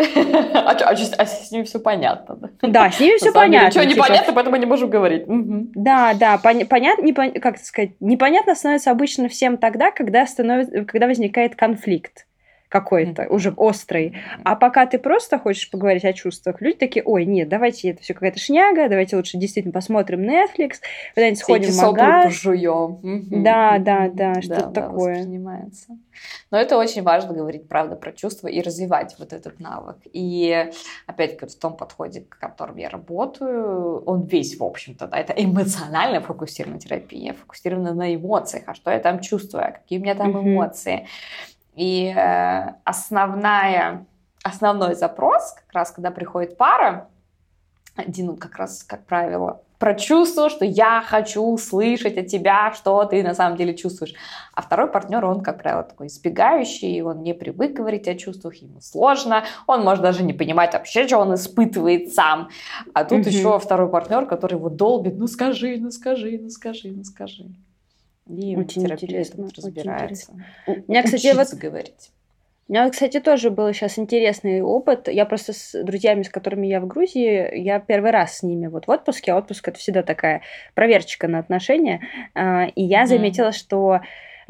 [0.54, 2.38] а, а, а с ними все понятно.
[2.62, 3.68] Да, да с ними все понятно.
[3.68, 4.06] Ничего типа...
[4.06, 5.24] непонятно, поэтому не можем говорить.
[5.28, 11.08] Да, да, пон- понятно, не, как сказать, непонятно становится обычно всем тогда, когда, становится, когда
[11.08, 12.26] возникает конфликт
[12.72, 14.16] какой-то, уже острый.
[14.46, 18.14] А пока ты просто хочешь поговорить о чувствах, люди такие, ой, нет, давайте это все
[18.14, 20.76] какая-то шняга, давайте лучше действительно посмотрим Netflix,
[21.14, 22.26] куда-нибудь сходим в магаз.
[22.28, 23.44] пожуем.
[23.44, 25.16] Да, да, да, что-то да, такое.
[25.16, 25.22] Да,
[26.50, 29.98] Но это очень важно говорить, правда, про чувства и развивать вот этот навык.
[30.14, 30.70] И
[31.08, 36.22] опять-таки в том подходе, к котором я работаю, он весь, в общем-то, да, это эмоционально
[36.22, 40.40] фокусированная терапия, фокусирована на эмоциях, а что я там чувствую, а какие у меня там
[40.40, 41.06] эмоции.
[41.76, 44.06] И э, основная,
[44.44, 47.08] основной запрос, как раз когда приходит пара,
[47.96, 53.24] один как раз, как правило, про чувство, что я хочу услышать от тебя, что ты
[53.24, 54.14] на самом деле чувствуешь.
[54.54, 58.80] А второй партнер, он, как правило, такой избегающий, он не привык говорить о чувствах, ему
[58.80, 62.50] сложно, он может даже не понимать вообще, что он испытывает сам.
[62.94, 63.30] А тут mm-hmm.
[63.30, 67.46] еще второй партнер, который его долбит, ну скажи, ну скажи, ну скажи, ну скажи.
[68.36, 70.32] И очень интересно, разбирается.
[70.66, 70.86] Очень интересно.
[70.88, 72.12] У меня, кстати, вот говорить.
[72.68, 75.10] У меня, кстати, тоже был сейчас интересный опыт.
[75.10, 78.88] Я просто с друзьями, с которыми я в Грузии, я первый раз с ними вот
[78.88, 79.34] в отпуске.
[79.34, 80.42] А отпуск это всегда такая
[80.74, 82.02] проверочка на отношения.
[82.34, 84.00] А, и я заметила, что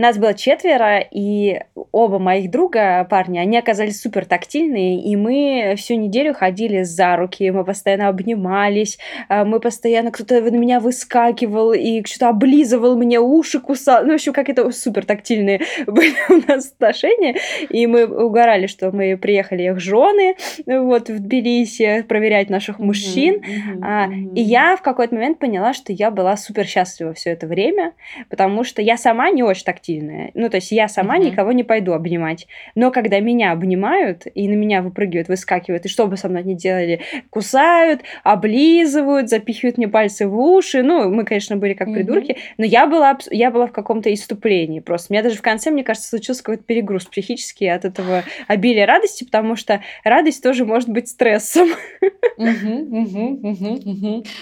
[0.02, 5.96] нас было четверо, и оба моих друга, парни, они оказались супер тактильные, и мы всю
[5.96, 8.98] неделю ходили за руки, мы постоянно обнимались,
[9.30, 14.04] а, мы постоянно, кто-то на меня выскакивал и что-то облизывал мне уши, кусал.
[14.04, 17.36] Ну, в общем, как это супер тактильные были у нас отношения,
[17.70, 20.36] и мы угорали, что мы приехали их жены
[20.66, 24.34] вот в Тбилиси проверять наших мужчин, mm-hmm, mm-hmm.
[24.36, 27.94] и я в какой-то момент поняла, что я была супер счастлива все это время,
[28.30, 30.32] потому что я сама не очень тактильная, сильная.
[30.34, 31.26] Ну, то есть я сама uh-huh.
[31.26, 32.48] никого не пойду обнимать.
[32.76, 36.54] Но когда меня обнимают, и на меня выпрыгивают, выскакивают, и что бы со мной ни
[36.54, 40.84] делали, кусают, облизывают, запихивают мне пальцы в уши.
[40.84, 41.94] Ну, мы, конечно, были как uh-huh.
[41.94, 45.08] придурки, но я была, я была в каком-то иступлении просто.
[45.12, 49.24] У меня даже в конце, мне кажется, случился какой-то перегруз психический от этого обилия радости,
[49.24, 51.70] потому что радость тоже может быть стрессом.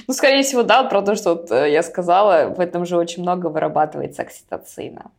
[0.08, 3.48] Ну, скорее всего, да, про то, что э, я сказала, в этом же очень много
[3.48, 5.12] вырабатывается окситоцина.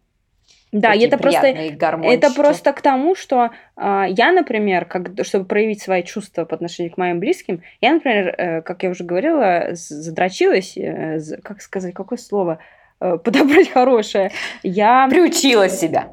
[0.73, 6.05] Да, это просто, это просто к тому, что э, я, например, как, чтобы проявить свои
[6.05, 11.19] чувства по отношению к моим близким, я, например, э, как я уже говорила, задрочилась, э,
[11.43, 12.61] как сказать, какое слово,
[13.01, 14.31] э, подобрать хорошее,
[14.63, 15.09] я...
[15.11, 16.13] Приучила себя.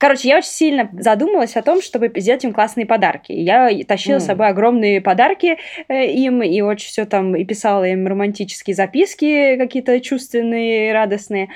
[0.00, 3.32] Короче, я очень сильно задумалась о том, чтобы сделать им классные подарки.
[3.32, 4.20] Я тащила mm.
[4.20, 5.58] с собой огромные подарки
[5.88, 11.50] э, им, и очень все там, и писала им романтические записки какие-то чувственные, радостные.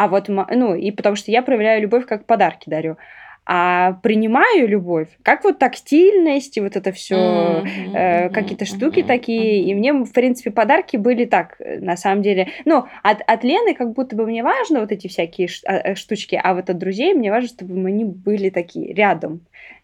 [0.00, 2.96] А вот, ну, и потому что я проявляю любовь, как подарки дарю.
[3.44, 9.06] А принимаю любовь, как вот тактильность и вот это все, mm-hmm, э, какие-то штуки mm-hmm,
[9.06, 9.64] такие.
[9.64, 12.48] И мне, в принципе, подарки были так, на самом деле.
[12.64, 16.40] Ну, от, от Лены как будто бы мне важно вот эти всякие а, э, штучки,
[16.42, 19.42] а вот от друзей мне важно, чтобы они были такие рядом.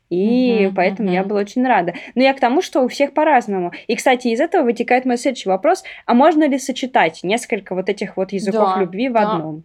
[0.09, 1.14] И uh-huh, поэтому uh-huh.
[1.14, 1.93] я была очень рада.
[2.14, 3.73] Но я к тому, что у всех по-разному.
[3.87, 5.85] И, кстати, из этого вытекает мой следующий вопрос.
[6.07, 9.33] А можно ли сочетать несколько вот этих вот языков да, любви в да.
[9.33, 9.64] одном?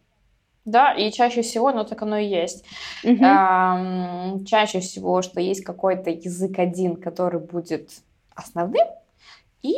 [0.65, 2.63] Да, и чаще всего, ну так оно и есть.
[3.03, 3.23] Угу.
[3.23, 7.89] Эм, чаще всего, что есть какой-то язык один, который будет
[8.35, 8.87] основным,
[9.63, 9.75] и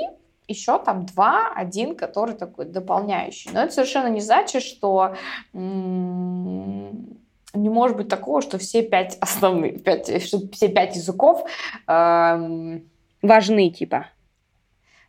[0.47, 3.51] еще там два, один, который такой дополняющий.
[3.53, 5.15] Но это совершенно не значит, что
[5.53, 5.59] не
[7.69, 11.43] может быть такого, что все пять основных, пять, что все пять языков
[11.87, 12.89] эм,
[13.21, 14.07] важны, типа.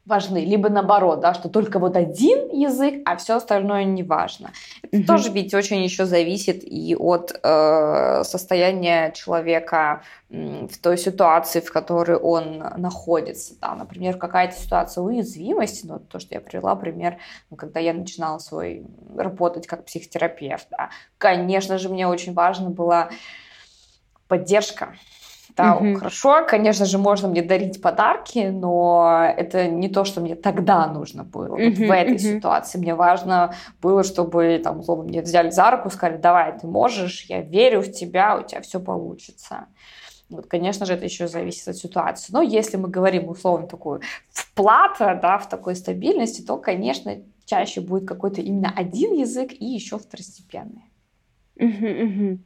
[0.06, 4.52] Важны, либо наоборот, да, что только вот один язык, а все остальное не важно.
[4.82, 5.06] Это угу.
[5.06, 11.72] тоже ведь очень еще зависит и от э, состояния человека э, в той ситуации, в
[11.72, 13.54] которой он находится.
[13.60, 13.74] Да.
[13.74, 17.16] Например, какая-то ситуация уязвимости, ну, то, что я привела пример,
[17.50, 18.86] ну, когда я начинала свой
[19.16, 20.90] работать как психотерапевт, да.
[21.16, 23.08] конечно же, мне очень важно была
[24.28, 24.94] поддержка
[25.56, 25.94] да, угу.
[25.94, 31.22] хорошо, конечно же, можно мне дарить подарки, но это не то, что мне тогда нужно
[31.22, 31.54] было.
[31.54, 32.18] Угу, вот в этой угу.
[32.18, 37.26] ситуации мне важно было, чтобы там, условно, мне взяли за руку, сказали, давай, ты можешь,
[37.28, 39.66] я верю в тебя, у тебя все получится.
[40.28, 42.32] Вот, конечно же, это еще зависит от ситуации.
[42.32, 44.00] Но если мы говорим условно такую
[44.30, 49.98] вплата, да, в такой стабильности, то, конечно, чаще будет какой-то именно один язык и еще
[49.98, 50.90] второстепенный.
[51.56, 52.38] Угу, угу.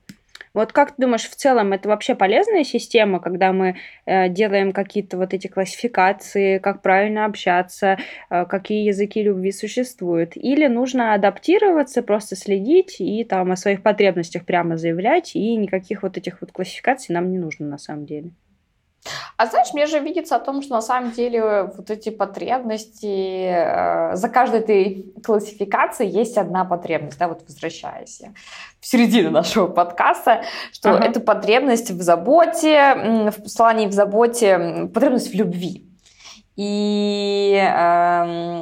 [0.59, 5.17] Вот как ты думаешь, в целом это вообще полезная система, когда мы э, делаем какие-то
[5.17, 7.97] вот эти классификации, как правильно общаться,
[8.29, 10.33] э, какие языки любви существуют?
[10.35, 16.17] Или нужно адаптироваться, просто следить и там о своих потребностях прямо заявлять, и никаких вот
[16.17, 18.33] этих вот классификаций нам не нужно на самом деле?
[19.37, 24.17] А знаешь, мне же видится о том, что на самом деле вот эти потребности, э,
[24.17, 28.23] за каждой этой классификацией есть одна потребность, да, вот возвращаясь
[28.81, 30.43] в середину нашего подкаста,
[30.73, 31.05] что ага.
[31.05, 35.85] это потребность в заботе, в послании в заботе, потребность в любви.
[36.57, 38.58] И э,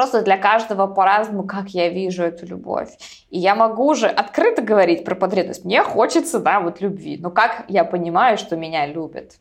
[0.00, 2.88] Просто для каждого по-разному, как я вижу эту любовь.
[3.28, 5.66] И я могу уже открыто говорить про потребность.
[5.66, 7.18] Мне хочется, да, вот любви.
[7.20, 9.32] Но как я понимаю, что меня любят?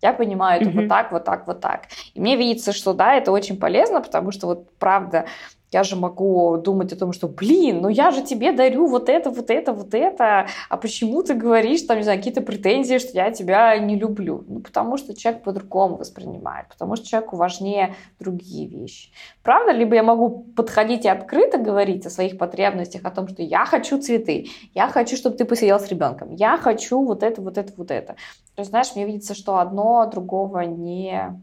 [0.00, 0.80] Я понимаю это mm-hmm.
[0.80, 1.88] вот так, вот так, вот так.
[2.14, 5.26] И мне видится, что да, это очень полезно, потому что вот правда
[5.72, 9.30] я же могу думать о том, что, блин, ну я же тебе дарю вот это,
[9.30, 13.30] вот это, вот это, а почему ты говоришь, там, не знаю, какие-то претензии, что я
[13.30, 14.44] тебя не люблю?
[14.46, 19.10] Ну, потому что человек по-другому воспринимает, потому что человеку важнее другие вещи.
[19.42, 19.72] Правда?
[19.72, 24.00] Либо я могу подходить и открыто говорить о своих потребностях, о том, что я хочу
[24.00, 27.90] цветы, я хочу, чтобы ты посидел с ребенком, я хочу вот это, вот это, вот
[27.90, 28.14] это.
[28.54, 31.42] То есть, знаешь, мне видится, что одно другого не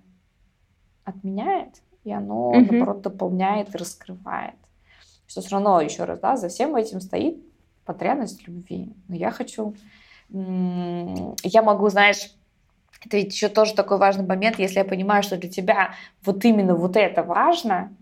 [1.04, 2.60] отменяет, и оно, угу.
[2.60, 4.56] наоборот, дополняет и раскрывает.
[5.28, 7.38] Что все равно, еще раз, да, за всем этим стоит
[7.86, 8.94] потребность любви.
[9.08, 9.76] Но я хочу...
[10.30, 12.32] Я могу, знаешь,
[13.06, 15.94] это ведь еще тоже такой важный момент, если я понимаю, что для тебя
[16.24, 17.94] вот именно вот это важно,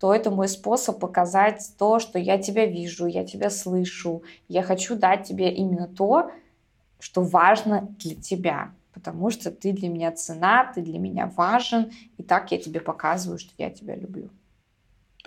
[0.00, 4.96] то это мой способ показать то, что я тебя вижу, я тебя слышу, я хочу
[4.96, 6.30] дать тебе именно то,
[6.98, 12.22] что важно для тебя потому что ты для меня цена, ты для меня важен, и
[12.22, 14.30] так я тебе показываю, что я тебя люблю.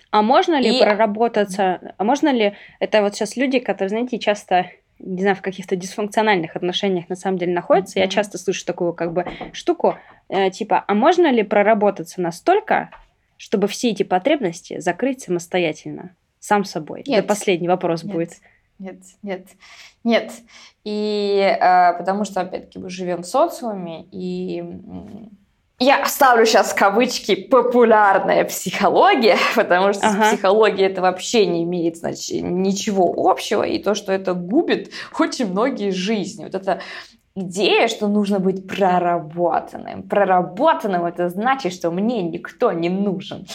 [0.10, 0.82] А можно ли и...
[0.82, 4.66] проработаться, а можно ли, это вот сейчас люди, которые, знаете, часто
[4.98, 8.00] не знаю, в каких-то дисфункциональных отношениях на самом деле находятся.
[8.00, 8.04] Mm-hmm.
[8.04, 9.96] Я часто слышу такую как бы штуку,
[10.28, 12.90] э, типа, а можно ли проработаться настолько,
[13.38, 17.04] чтобы все эти потребности закрыть самостоятельно, сам собой?
[17.08, 17.20] Нет.
[17.20, 18.14] Это последний вопрос Нет.
[18.14, 18.32] будет.
[18.80, 19.48] Нет, нет,
[20.04, 20.32] нет.
[20.86, 24.64] И э, потому что, опять-таки, мы живем в социуме, и
[25.80, 30.30] я оставлю сейчас кавычки популярная психология, потому что ага.
[30.30, 35.92] психология это вообще не имеет значит, ничего общего, и то, что это губит очень многие
[35.92, 36.44] жизни.
[36.44, 36.82] Вот это
[37.36, 40.04] идея, что нужно быть проработанным.
[40.04, 43.46] Проработанным это значит, что мне никто не нужен.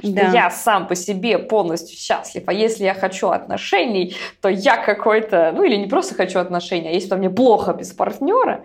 [0.00, 0.30] Что да.
[0.32, 2.44] я сам по себе полностью счастлив.
[2.46, 6.92] А если я хочу отношений, то я какой-то, ну или не просто хочу отношений, а
[6.92, 8.62] если мне плохо без партнера,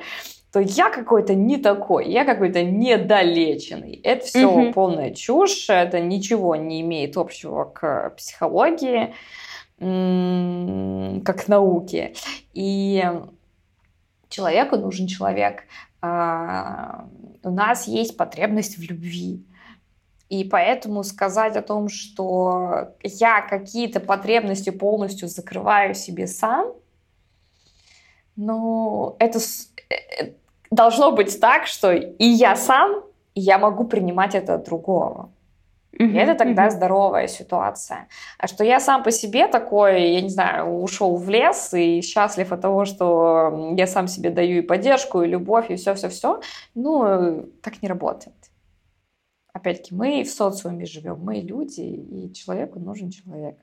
[0.52, 4.00] то я какой-то не такой, я какой-то недолеченный.
[4.04, 4.72] Это все угу.
[4.72, 9.14] полная чушь, это ничего не имеет общего к психологии,
[9.78, 12.14] как к науке.
[12.54, 13.04] И
[14.36, 15.64] человеку нужен человек.
[16.02, 17.08] А,
[17.44, 19.46] у нас есть потребность в любви.
[20.30, 26.74] И поэтому сказать о том, что я какие-то потребности полностью закрываю себе сам,
[28.36, 30.34] ну, это э,
[30.72, 33.04] должно быть так, что и я сам,
[33.36, 35.30] и я могу принимать это от другого.
[35.98, 36.12] Mm-hmm.
[36.12, 36.72] И это тогда mm-hmm.
[36.72, 38.08] здоровая ситуация.
[38.38, 42.52] А что я сам по себе такой, я не знаю, ушел в лес и счастлив
[42.52, 46.42] от того, что я сам себе даю и поддержку, и любовь, и все-все-все,
[46.74, 48.36] ну, так не работает.
[49.54, 53.58] Опять-таки, мы в социуме живем, мы люди, и человеку нужен человек.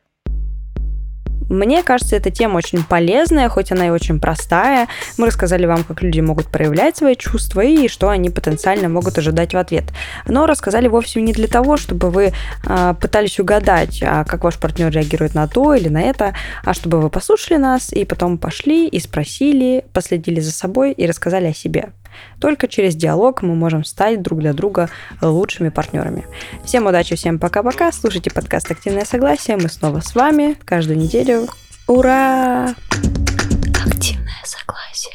[1.49, 4.89] Мне кажется, эта тема очень полезная, хоть она и очень простая.
[5.19, 9.55] Мы рассказали вам, как люди могут проявлять свои чувства и что они потенциально могут ожидать
[9.55, 9.85] в ответ.
[10.27, 12.33] Но рассказали вовсе не для того, чтобы вы
[12.65, 16.35] э, пытались угадать, а как ваш партнер реагирует на то или на это,
[16.65, 21.47] а чтобы вы послушали нас и потом пошли и спросили, последили за собой и рассказали
[21.47, 21.93] о себе.
[22.41, 24.89] Только через диалог мы можем стать друг для друга
[25.21, 26.27] лучшими партнерами.
[26.65, 27.93] Всем удачи, всем пока-пока.
[27.93, 29.57] Слушайте подкаст «Активное согласие».
[29.57, 31.49] Мы снова с вами каждую неделю.
[31.87, 32.75] Ура!
[33.87, 35.15] Активное согласие.